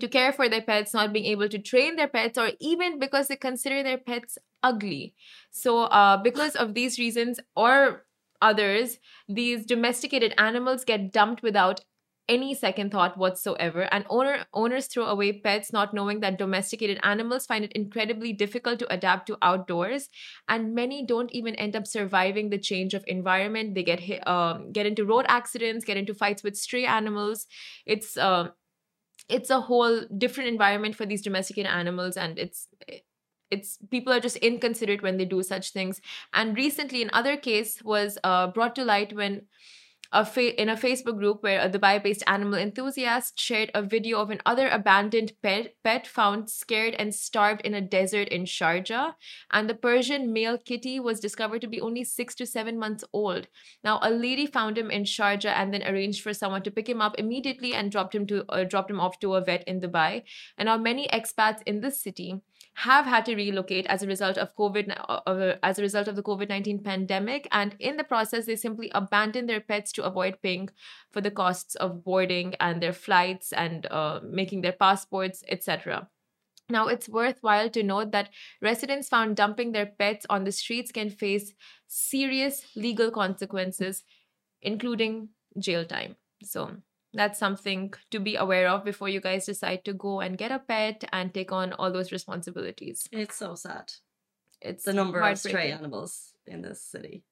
to 0.00 0.08
care 0.08 0.32
for 0.32 0.48
their 0.48 0.62
pets, 0.62 0.92
not 0.92 1.12
being 1.12 1.26
able 1.26 1.48
to 1.48 1.58
train 1.58 1.96
their 1.96 2.08
pets, 2.08 2.38
or 2.38 2.50
even 2.60 2.98
because 2.98 3.28
they 3.28 3.36
consider 3.36 3.82
their 3.82 3.98
pets 3.98 4.36
ugly. 4.62 5.14
So, 5.50 5.84
uh, 5.84 6.22
because 6.22 6.56
of 6.56 6.74
these 6.74 6.98
reasons 6.98 7.40
or 7.56 8.04
others, 8.42 8.98
these 9.28 9.64
domesticated 9.66 10.34
animals 10.38 10.84
get 10.84 11.12
dumped 11.12 11.42
without 11.42 11.80
any 12.28 12.54
second 12.54 12.90
thought 12.90 13.16
whatsoever 13.16 13.88
and 13.90 14.04
owner 14.10 14.44
owners 14.52 14.86
throw 14.86 15.06
away 15.06 15.32
pets 15.32 15.72
not 15.72 15.94
knowing 15.94 16.20
that 16.20 16.36
domesticated 16.36 17.00
animals 17.02 17.46
find 17.46 17.64
it 17.64 17.72
incredibly 17.72 18.34
difficult 18.34 18.78
to 18.78 18.92
adapt 18.92 19.26
to 19.26 19.38
outdoors 19.40 20.10
and 20.46 20.74
many 20.74 21.06
don't 21.06 21.32
even 21.32 21.54
end 21.54 21.74
up 21.74 21.86
surviving 21.86 22.50
the 22.50 22.58
change 22.58 22.92
of 22.92 23.02
environment 23.06 23.74
they 23.74 23.82
get 23.82 24.00
hit, 24.00 24.26
um, 24.28 24.70
get 24.72 24.84
into 24.84 25.06
road 25.06 25.24
accidents 25.26 25.86
get 25.86 25.96
into 25.96 26.12
fights 26.12 26.42
with 26.42 26.54
stray 26.54 26.84
animals 26.84 27.46
it's 27.86 28.16
um 28.18 28.50
it's 29.28 29.50
a 29.50 29.60
whole 29.60 30.02
different 30.16 30.48
environment 30.48 30.94
for 30.94 31.06
these 31.06 31.22
domesticated 31.22 31.70
animals 31.70 32.16
and 32.16 32.38
it's 32.38 32.68
it's 33.50 33.78
people 33.90 34.12
are 34.12 34.20
just 34.20 34.36
inconsiderate 34.36 35.02
when 35.02 35.16
they 35.16 35.24
do 35.24 35.42
such 35.42 35.72
things. 35.72 36.00
And 36.34 36.56
recently 36.56 37.02
another 37.02 37.36
case 37.36 37.82
was 37.82 38.18
uh, 38.24 38.48
brought 38.48 38.74
to 38.76 38.84
light 38.84 39.14
when 39.14 39.46
a 40.10 40.24
fa- 40.24 40.60
in 40.60 40.68
a 40.70 40.76
facebook 40.76 41.18
group 41.18 41.42
where 41.42 41.60
a 41.60 41.68
dubai-based 41.68 42.22
animal 42.26 42.58
enthusiast 42.58 43.38
shared 43.38 43.70
a 43.74 43.82
video 43.82 44.20
of 44.20 44.30
another 44.30 44.68
abandoned 44.68 45.32
pet 45.42 45.74
pet 45.84 46.06
found 46.06 46.48
scared 46.48 46.94
and 46.94 47.14
starved 47.14 47.60
in 47.62 47.74
a 47.74 47.80
desert 47.80 48.28
in 48.28 48.44
sharjah. 48.44 49.12
And 49.52 49.68
the 49.68 49.74
persian 49.74 50.32
male 50.32 50.56
kitty 50.56 50.98
was 50.98 51.20
discovered 51.20 51.60
to 51.60 51.68
be 51.68 51.80
only 51.80 52.04
six 52.04 52.34
to 52.36 52.46
seven 52.46 52.78
months 52.78 53.04
old. 53.12 53.48
Now 53.84 53.98
a 54.02 54.10
lady 54.10 54.46
found 54.46 54.78
him 54.78 54.90
in 54.90 55.04
sharjah 55.04 55.52
and 55.54 55.74
then 55.74 55.82
arranged 55.82 56.22
for 56.22 56.32
someone 56.32 56.62
to 56.62 56.70
pick 56.70 56.88
him 56.88 57.02
up 57.02 57.14
immediately 57.18 57.74
and 57.74 57.92
dropped 57.92 58.14
him 58.14 58.26
to 58.28 58.44
uh, 58.48 58.64
dropped 58.64 58.90
him 58.90 59.00
off 59.00 59.18
to 59.20 59.34
a 59.34 59.44
vet 59.44 59.64
in 59.68 59.80
dubai. 59.80 60.22
And 60.56 60.66
now 60.66 60.78
many 60.78 61.06
expats 61.08 61.62
in 61.66 61.80
this 61.80 62.02
city 62.02 62.40
have 62.78 63.06
had 63.06 63.24
to 63.26 63.34
relocate 63.34 63.86
as 63.86 64.02
a 64.02 64.06
result 64.06 64.38
of 64.38 64.54
COVID, 64.54 64.94
uh, 65.08 65.54
as 65.64 65.78
a 65.78 65.82
result 65.82 66.06
of 66.06 66.14
the 66.14 66.22
COVID 66.22 66.48
nineteen 66.48 66.82
pandemic, 66.82 67.48
and 67.50 67.74
in 67.80 67.96
the 67.96 68.04
process, 68.04 68.46
they 68.46 68.54
simply 68.54 68.90
abandon 68.94 69.46
their 69.46 69.60
pets 69.60 69.90
to 69.92 70.04
avoid 70.04 70.40
paying 70.42 70.68
for 71.10 71.20
the 71.20 71.30
costs 71.30 71.74
of 71.74 72.04
boarding 72.04 72.54
and 72.60 72.80
their 72.80 72.92
flights 72.92 73.52
and 73.52 73.86
uh, 73.90 74.20
making 74.22 74.60
their 74.60 74.72
passports, 74.72 75.42
etc. 75.48 76.08
Now, 76.70 76.86
it's 76.86 77.08
worthwhile 77.08 77.70
to 77.70 77.82
note 77.82 78.12
that 78.12 78.30
residents 78.62 79.08
found 79.08 79.36
dumping 79.36 79.72
their 79.72 79.86
pets 79.86 80.26
on 80.30 80.44
the 80.44 80.52
streets 80.52 80.92
can 80.92 81.10
face 81.10 81.54
serious 81.88 82.64
legal 82.76 83.10
consequences, 83.10 84.04
including 84.62 85.30
jail 85.58 85.84
time. 85.84 86.16
So, 86.44 86.76
that's 87.14 87.38
something 87.38 87.92
to 88.10 88.20
be 88.20 88.36
aware 88.36 88.68
of 88.68 88.84
before 88.84 89.08
you 89.08 89.20
guys 89.20 89.46
decide 89.46 89.84
to 89.86 89.92
go 89.94 90.20
and 90.20 90.36
get 90.38 90.52
a 90.52 90.58
pet 90.58 91.04
and 91.12 91.32
take 91.32 91.52
on 91.52 91.72
all 91.72 91.90
those 91.92 92.12
responsibilities. 92.12 93.06
it's 93.12 93.36
so 93.36 93.54
sad. 93.54 93.92
It's 94.60 94.84
The 94.84 94.92
number 94.92 95.20
of 95.20 95.38
stray 95.38 95.70
animals 95.72 96.32
in 96.46 96.62
this 96.62 96.82
city. 96.82 97.22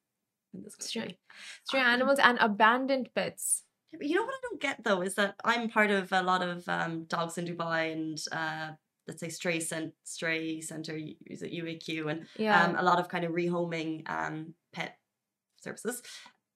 In 0.55 0.63
this 0.63 0.75
country. 0.77 0.89
Stray, 0.89 1.19
stray 1.65 1.81
Um, 1.81 1.87
animals 1.87 2.19
and 2.19 2.39
abandoned 2.41 3.11
pets. 3.15 3.65
You 4.01 4.15
know 4.17 4.25
what 4.25 4.35
I 4.35 4.41
don't 4.43 4.61
get 4.61 4.85
though 4.85 5.03
is 5.03 5.15
that 5.17 5.35
I'm 5.45 5.69
part 5.69 5.91
of 5.91 6.13
a 6.13 6.23
lot 6.23 6.43
of 6.43 6.69
um, 6.69 7.05
dogs 7.05 7.37
in 7.39 7.47
Dubai 7.47 7.93
and 7.93 8.19
uh, 8.33 8.73
let's 9.09 9.21
say 9.21 9.29
stray 9.29 9.61
cent- 9.61 9.95
stray 10.05 10.61
center 10.61 10.99
is 11.27 11.43
it 11.43 11.53
UAQ 11.53 12.11
and 12.11 12.27
Yeah. 12.37 12.63
um, 12.65 12.77
a 12.77 12.83
lot 12.83 12.99
of 13.01 13.09
kind 13.09 13.25
of 13.25 13.33
rehoming 13.33 14.09
um, 14.09 14.55
pet 14.73 14.99
services. 15.61 16.03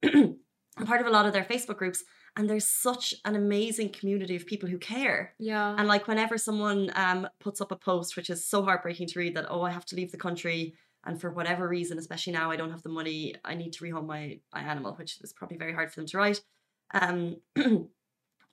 I'm 0.05 0.87
part 0.87 1.01
of 1.01 1.07
a 1.07 1.11
lot 1.11 1.27
of 1.27 1.33
their 1.33 1.45
Facebook 1.45 1.77
groups, 1.77 2.03
and 2.37 2.49
there's 2.49 2.66
such 2.66 3.14
an 3.25 3.37
amazing 3.37 3.90
community 3.90 4.37
of 4.37 4.47
people 4.47 4.69
who 4.69 4.79
care. 4.79 5.35
yeah. 5.38 5.75
And 5.77 5.88
like 5.88 6.09
whenever 6.09 6.38
someone 6.38 6.90
um, 6.95 7.29
puts 7.40 7.61
up 7.61 7.73
a 7.73 7.77
post, 7.77 8.16
which 8.16 8.31
is 8.31 8.45
so 8.47 8.62
heartbreaking 8.62 9.09
to 9.09 9.19
read, 9.19 9.37
that 9.37 9.47
oh, 9.49 9.62
I 9.62 9.71
have 9.71 9.85
to 9.87 9.97
leave 9.97 10.12
the 10.12 10.19
country, 10.19 10.75
and 11.05 11.21
for 11.21 11.31
whatever 11.31 11.66
reason, 11.66 11.99
especially 11.99 12.35
now, 12.35 12.51
I 12.51 12.57
don't 12.57 12.71
have 12.71 12.83
the 12.83 12.90
money, 12.90 13.35
I 13.45 13.55
need 13.55 13.73
to 13.75 13.85
rehome 13.85 14.07
my, 14.07 14.38
my 14.53 14.61
animal, 14.61 14.95
which 14.95 15.19
is 15.21 15.33
probably 15.33 15.57
very 15.57 15.73
hard 15.73 15.90
for 15.90 16.01
them 16.01 16.07
to 16.09 16.19
write. 16.19 16.43
Um, 16.93 17.37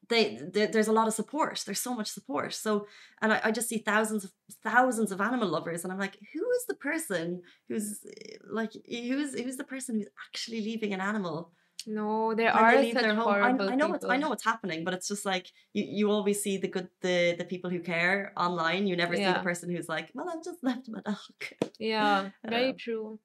they, 0.09 0.39
they 0.41 0.67
there's 0.67 0.87
a 0.87 0.93
lot 0.93 1.07
of 1.07 1.13
support. 1.13 1.61
There's 1.65 1.79
so 1.79 1.93
much 1.93 2.07
support. 2.07 2.53
So, 2.53 2.87
and 3.21 3.33
I, 3.33 3.41
I 3.45 3.51
just 3.51 3.67
see 3.67 3.79
thousands 3.79 4.23
of 4.23 4.31
thousands 4.63 5.11
of 5.11 5.21
animal 5.21 5.49
lovers, 5.49 5.83
and 5.83 5.91
I'm 5.91 5.99
like, 5.99 6.17
who 6.33 6.49
is 6.51 6.65
the 6.67 6.75
person 6.75 7.41
who's 7.67 7.99
like 8.49 8.71
who's 8.87 9.37
who's 9.37 9.57
the 9.57 9.63
person 9.63 9.95
who's 9.95 10.09
actually 10.29 10.61
leaving 10.61 10.93
an 10.93 11.01
animal? 11.01 11.51
No, 11.87 12.35
there 12.35 12.53
when 12.53 12.63
are 12.63 12.71
such 12.93 13.05
home. 13.15 13.19
I, 13.19 13.23
horrible 13.23 13.69
I 13.69 13.75
know 13.75 13.93
it's 13.93 14.05
I 14.05 14.17
know 14.17 14.31
it's 14.33 14.43
happening, 14.43 14.83
but 14.83 14.93
it's 14.93 15.07
just 15.07 15.25
like 15.25 15.51
you, 15.73 15.83
you 15.87 16.11
always 16.11 16.41
see 16.43 16.57
the 16.57 16.67
good 16.67 16.89
the 17.01 17.35
the 17.37 17.45
people 17.45 17.69
who 17.69 17.79
care 17.79 18.33
online. 18.37 18.87
You 18.87 18.95
never 18.95 19.15
see 19.15 19.23
the 19.23 19.39
person 19.39 19.69
who's 19.71 19.87
like, 19.89 20.11
well, 20.13 20.29
I've 20.29 20.43
just 20.43 20.63
left 20.63 20.89
my 20.89 21.01
dog. 21.01 21.17
Yeah, 21.79 22.29
very 22.45 22.69
Um, 22.71 22.77
true. 22.77 23.19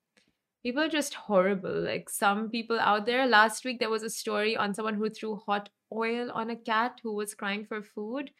People 0.62 0.82
are 0.82 0.88
just 0.88 1.14
horrible. 1.14 1.80
Like 1.82 2.08
some 2.08 2.48
people 2.50 2.78
out 2.78 3.04
there. 3.06 3.26
Last 3.26 3.64
week 3.64 3.80
there 3.80 3.90
was 3.90 4.04
a 4.04 4.10
story 4.10 4.56
on 4.56 4.74
someone 4.74 4.94
who 4.94 5.10
threw 5.10 5.36
hot 5.36 5.70
oil 5.92 6.30
on 6.32 6.50
a 6.50 6.56
cat 6.56 7.00
who 7.02 7.12
was 7.14 7.34
crying 7.34 7.66
for 7.66 7.82
food. 7.82 8.30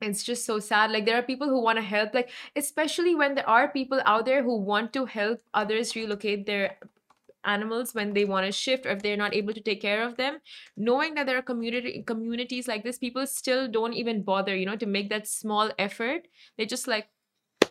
It's 0.00 0.22
just 0.22 0.44
so 0.44 0.58
sad. 0.58 0.90
Like 0.90 1.06
there 1.06 1.16
are 1.16 1.22
people 1.22 1.48
who 1.48 1.60
want 1.62 1.78
to 1.78 1.82
help, 1.82 2.12
like 2.12 2.30
especially 2.56 3.14
when 3.14 3.34
there 3.34 3.48
are 3.48 3.68
people 3.68 4.02
out 4.04 4.26
there 4.26 4.42
who 4.42 4.56
want 4.58 4.92
to 4.94 5.06
help 5.06 5.40
others 5.54 5.96
relocate 5.96 6.44
their 6.46 6.76
animals 7.44 7.94
when 7.94 8.12
they 8.14 8.24
want 8.24 8.46
to 8.46 8.52
shift 8.52 8.86
or 8.86 8.90
if 8.90 9.02
they're 9.02 9.16
not 9.16 9.34
able 9.34 9.52
to 9.52 9.60
take 9.60 9.80
care 9.80 10.02
of 10.04 10.16
them 10.16 10.38
knowing 10.76 11.14
that 11.14 11.26
there 11.26 11.38
are 11.38 11.42
community 11.42 12.02
communities 12.06 12.68
like 12.68 12.84
this 12.84 12.98
people 12.98 13.26
still 13.26 13.68
don't 13.68 13.94
even 13.94 14.22
bother 14.22 14.56
you 14.56 14.66
know 14.66 14.76
to 14.76 14.86
make 14.86 15.10
that 15.10 15.26
small 15.28 15.70
effort 15.78 16.26
they 16.58 16.66
just 16.66 16.86
like 16.86 17.08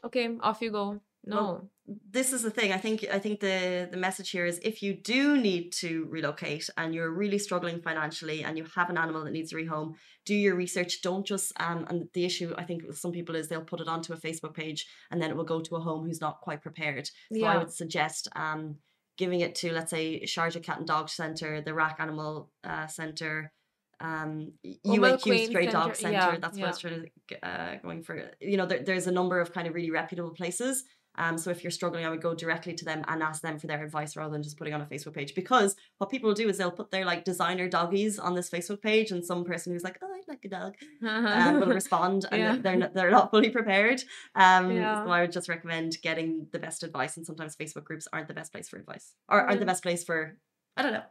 okay 0.03 0.29
off 0.41 0.61
you 0.61 0.71
go 0.71 0.99
no 1.25 1.35
Well, 1.35 1.69
this 2.09 2.31
is 2.31 2.43
the 2.43 2.51
thing. 2.51 2.71
I 2.71 2.77
think 2.77 3.05
I 3.11 3.19
think 3.19 3.39
the 3.39 3.87
the 3.91 3.97
message 3.97 4.29
here 4.29 4.45
is 4.45 4.59
if 4.63 4.81
you 4.81 4.93
do 4.93 5.37
need 5.37 5.71
to 5.73 6.05
relocate 6.09 6.69
and 6.77 6.93
you're 6.95 7.11
really 7.11 7.37
struggling 7.37 7.81
financially 7.81 8.43
and 8.43 8.57
you 8.57 8.65
have 8.75 8.89
an 8.89 8.97
animal 8.97 9.23
that 9.23 9.31
needs 9.31 9.51
a 9.51 9.55
rehome, 9.55 9.95
do 10.25 10.35
your 10.35 10.55
research. 10.55 11.01
Don't 11.01 11.25
just 11.25 11.51
um 11.59 11.85
and 11.89 12.07
the 12.13 12.25
issue 12.25 12.53
I 12.57 12.63
think 12.63 12.83
with 12.87 12.97
some 12.97 13.11
people 13.11 13.35
is 13.35 13.47
they'll 13.47 13.61
put 13.61 13.81
it 13.81 13.87
onto 13.87 14.13
a 14.13 14.17
Facebook 14.17 14.53
page 14.53 14.85
and 15.11 15.21
then 15.21 15.29
it 15.29 15.35
will 15.37 15.43
go 15.43 15.59
to 15.61 15.75
a 15.75 15.79
home 15.81 16.05
who's 16.05 16.21
not 16.21 16.41
quite 16.41 16.61
prepared. 16.61 17.09
So 17.39 17.47
I 17.47 17.57
would 17.57 17.71
suggest 17.71 18.27
um 18.35 18.77
giving 19.17 19.41
it 19.41 19.55
to 19.55 19.71
let's 19.71 19.91
say 19.91 20.23
Sharjah 20.23 20.63
Cat 20.63 20.79
and 20.79 20.87
Dog 20.87 21.09
Centre, 21.09 21.61
the 21.61 21.73
Rack 21.73 21.97
Animal 21.99 22.51
uh, 22.63 22.87
Centre, 22.87 23.51
um 23.99 24.51
Umm 24.85 24.99
UAQ 24.99 25.45
Stray 25.45 25.67
Dog 25.67 25.95
Centre, 25.95 26.13
yeah, 26.13 26.37
That's 26.39 26.57
what 26.57 26.63
I 26.63 26.65
yeah. 26.65 26.67
was 26.67 26.79
trying 26.79 27.09
to 27.29 27.47
uh, 27.47 27.75
going 27.81 28.03
for. 28.03 28.31
You 28.39 28.57
know, 28.57 28.65
there, 28.65 28.83
there's 28.83 29.07
a 29.07 29.11
number 29.11 29.39
of 29.39 29.53
kind 29.53 29.67
of 29.67 29.75
really 29.75 29.91
reputable 29.91 30.31
places. 30.31 30.83
Um, 31.15 31.37
so 31.37 31.51
if 31.51 31.63
you're 31.63 31.71
struggling, 31.71 32.05
I 32.05 32.09
would 32.09 32.21
go 32.21 32.33
directly 32.33 32.73
to 32.73 32.85
them 32.85 33.03
and 33.07 33.21
ask 33.21 33.41
them 33.41 33.59
for 33.59 33.67
their 33.67 33.83
advice 33.83 34.15
rather 34.15 34.31
than 34.31 34.41
just 34.43 34.57
putting 34.57 34.73
on 34.73 34.81
a 34.81 34.85
Facebook 34.85 35.13
page. 35.13 35.35
Because 35.35 35.75
what 35.99 36.09
people 36.09 36.33
do 36.33 36.49
is 36.49 36.57
they'll 36.57 36.71
put 36.71 36.89
their 36.91 37.05
like 37.05 37.23
designer 37.23 37.67
doggies 37.69 38.17
on 38.19 38.33
this 38.35 38.49
Facebook 38.49 38.81
page, 38.81 39.11
and 39.11 39.23
some 39.23 39.43
person 39.45 39.71
who's 39.73 39.83
like, 39.83 39.99
"Oh, 40.01 40.07
I 40.11 40.21
like 40.27 40.43
a 40.45 40.49
dog," 40.49 40.73
um, 41.07 41.59
will 41.59 41.67
respond, 41.81 42.25
and 42.31 42.39
Yeah. 42.41 42.57
they're 42.61 42.75
not, 42.75 42.93
they're 42.93 43.11
not 43.11 43.29
fully 43.31 43.49
prepared. 43.49 44.03
Um, 44.35 44.71
Yeah. 44.71 45.03
so 45.05 45.11
I 45.11 45.21
would 45.21 45.31
just 45.31 45.49
recommend 45.49 45.97
getting 46.01 46.47
the 46.51 46.59
best 46.59 46.83
advice, 46.83 47.17
and 47.17 47.25
sometimes 47.25 47.55
Facebook 47.55 47.83
groups 47.83 48.07
aren't 48.11 48.27
the 48.27 48.33
best 48.33 48.51
place 48.51 48.67
for 48.69 48.77
advice, 48.77 49.13
or 49.29 49.41
aren't 49.41 49.59
the 49.59 49.65
best 49.65 49.83
place 49.83 50.03
for. 50.03 50.37
I 50.75 50.81
don't 50.83 50.93
know. 50.93 51.03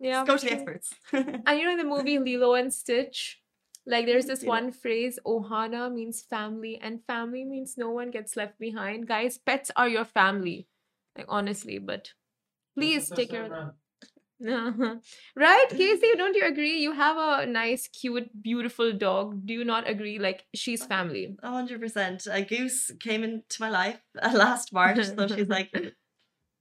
yeah 0.00 0.24
Just 0.24 0.26
go 0.26 0.36
to 0.36 0.44
the 0.46 0.52
experts. 0.52 0.94
And 1.46 1.58
you 1.58 1.64
know 1.64 1.76
the 1.78 1.88
movie 1.88 2.18
Lilo 2.18 2.54
and 2.54 2.72
Stitch, 2.74 3.40
like 3.86 4.06
there's 4.06 4.26
this 4.26 4.40
seen 4.40 4.48
one 4.48 4.72
phrase, 4.72 5.18
Ohana 5.26 5.92
means 5.92 6.22
family, 6.22 6.78
and 6.80 7.04
family 7.06 7.44
means 7.44 7.76
no 7.76 7.90
one 7.90 8.10
gets 8.10 8.36
left 8.36 8.58
behind. 8.58 9.06
Guys, 9.06 9.38
pets 9.38 9.70
are 9.76 9.88
your 9.88 10.04
family. 10.04 10.68
Like 11.16 11.26
honestly, 11.28 11.78
but 11.78 12.12
please 12.76 13.08
That's 13.08 13.18
take 13.18 13.30
care 13.30 13.44
of 13.44 13.50
them. 13.50 13.72
Uh-huh. 14.46 14.96
Right, 15.36 15.66
Casey, 15.70 16.12
don't 16.16 16.34
you 16.36 16.44
agree? 16.44 16.78
You 16.78 16.92
have 16.92 17.16
a 17.16 17.46
nice, 17.46 17.88
cute, 17.88 18.30
beautiful 18.42 18.92
dog. 18.92 19.46
Do 19.46 19.54
you 19.54 19.64
not 19.64 19.88
agree? 19.88 20.18
Like, 20.18 20.44
she's 20.54 20.84
family. 20.84 21.36
A 21.42 21.50
hundred 21.50 21.80
percent. 21.80 22.26
A 22.30 22.42
goose 22.42 22.90
came 23.00 23.22
into 23.24 23.56
my 23.60 23.70
life 23.70 24.00
uh, 24.20 24.32
last 24.34 24.72
March, 24.72 25.04
so 25.04 25.28
she's 25.28 25.48
like 25.48 25.70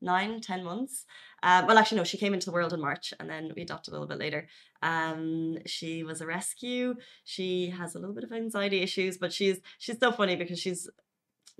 nine, 0.03 0.41
ten 0.41 0.63
months. 0.63 1.05
Uh, 1.41 1.63
well, 1.67 1.77
actually, 1.77 1.97
no, 1.97 2.03
she 2.03 2.17
came 2.17 2.33
into 2.33 2.45
the 2.47 2.51
world 2.51 2.73
in 2.73 2.79
March, 2.81 3.13
and 3.19 3.29
then 3.29 3.51
we 3.55 3.61
adopted 3.63 3.91
a 3.91 3.95
little 3.95 4.07
bit 4.07 4.19
later. 4.19 4.47
Um, 4.81 5.57
she 5.65 6.03
was 6.03 6.21
a 6.21 6.25
rescue. 6.27 6.95
She 7.23 7.69
has 7.69 7.95
a 7.95 7.99
little 7.99 8.15
bit 8.15 8.23
of 8.23 8.31
anxiety 8.31 8.81
issues, 8.81 9.17
but 9.17 9.31
she's 9.33 9.59
she's 9.79 9.99
so 9.99 10.11
funny 10.11 10.35
because 10.35 10.59
she's 10.59 10.89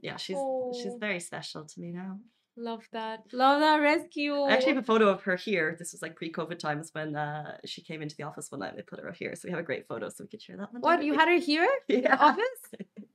yeah, 0.02 0.18
she's 0.18 0.38
she's 0.80 0.94
Oh. 0.94 0.98
very 1.00 1.20
special 1.20 1.66
to 1.66 1.80
me 1.80 1.92
now. 1.92 2.20
Love 2.56 2.84
that. 2.92 3.22
Love 3.34 3.62
that 3.62 3.78
rescue. 3.78 4.36
I 4.36 4.52
actually 4.54 4.74
have 4.76 4.84
a 4.84 4.92
photo 4.94 5.08
of 5.10 5.24
her 5.24 5.36
here. 5.36 5.76
This 5.80 5.92
was 5.92 6.04
like 6.04 6.16
pre-COVID 6.16 6.60
times 6.60 6.92
when 6.94 7.16
uh, 7.16 7.58
she 7.66 7.82
came 7.82 8.02
into 8.04 8.16
the 8.16 8.24
office 8.24 8.52
one 8.52 8.60
night. 8.60 8.76
They 8.76 8.84
put 8.84 9.00
her 9.00 9.10
up 9.10 9.16
here, 9.16 9.34
so 9.36 9.48
we 9.48 9.52
have 9.52 9.60
a 9.60 9.64
great 9.64 9.88
photo, 9.88 10.08
so 10.10 10.24
we 10.24 10.28
could 10.28 10.42
share 10.42 10.58
that 10.58 10.72
one. 10.72 10.82
What, 10.82 11.04
you 11.04 11.14
had 11.16 11.30
her 11.30 11.40
here? 11.40 11.68
in 11.90 12.02
the 12.02 12.10
Yeah. 12.10 12.18
office? 12.20 12.62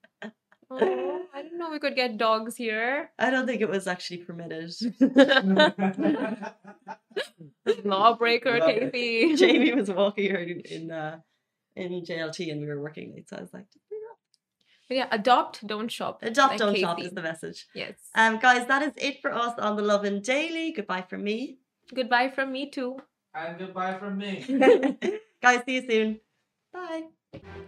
we 1.78 1.88
could 1.88 1.96
get 1.96 2.18
dogs 2.18 2.56
here. 2.56 3.10
I 3.18 3.30
don't 3.30 3.46
think 3.46 3.60
it 3.60 3.68
was 3.68 3.86
actually 3.86 4.18
permitted. 4.18 4.72
Lawbreaker, 7.84 8.58
Love 8.58 8.70
it. 8.70 8.92
Casey. 8.92 9.36
Jamie 9.36 9.74
was 9.74 9.90
walking 9.90 10.30
her 10.30 10.38
in 10.38 10.60
in, 10.60 10.90
uh, 10.90 11.18
in 11.76 11.92
JLT, 12.04 12.50
and 12.50 12.60
we 12.60 12.66
were 12.66 12.82
working 12.82 13.12
late, 13.14 13.28
so 13.28 13.36
I 13.36 13.40
was 13.42 13.54
like, 13.54 13.66
But 14.88 14.96
yeah, 14.96 15.06
adopt, 15.12 15.64
don't 15.66 15.90
shop. 15.90 16.22
"Adopt, 16.22 16.52
like 16.52 16.58
don't 16.58 16.76
shop" 16.76 17.00
is 17.00 17.12
the 17.12 17.22
message. 17.22 17.66
Yes. 17.74 17.94
Um, 18.14 18.38
guys, 18.38 18.66
that 18.66 18.82
is 18.82 18.92
it 18.96 19.20
for 19.22 19.32
us 19.32 19.54
on 19.58 19.76
the 19.76 19.82
Lovin 19.82 20.20
Daily. 20.20 20.72
Goodbye 20.72 21.04
from 21.08 21.22
me, 21.22 21.58
Goodbye 21.94 22.30
from 22.30 22.52
me 22.52 22.70
too. 22.70 22.98
And 23.34 23.58
goodbye 23.58 23.98
from 23.98 24.18
me. 24.18 24.44
guys. 25.42 25.62
See 25.64 25.76
you 25.76 25.88
soon. 25.88 26.20
Bye. 26.72 27.02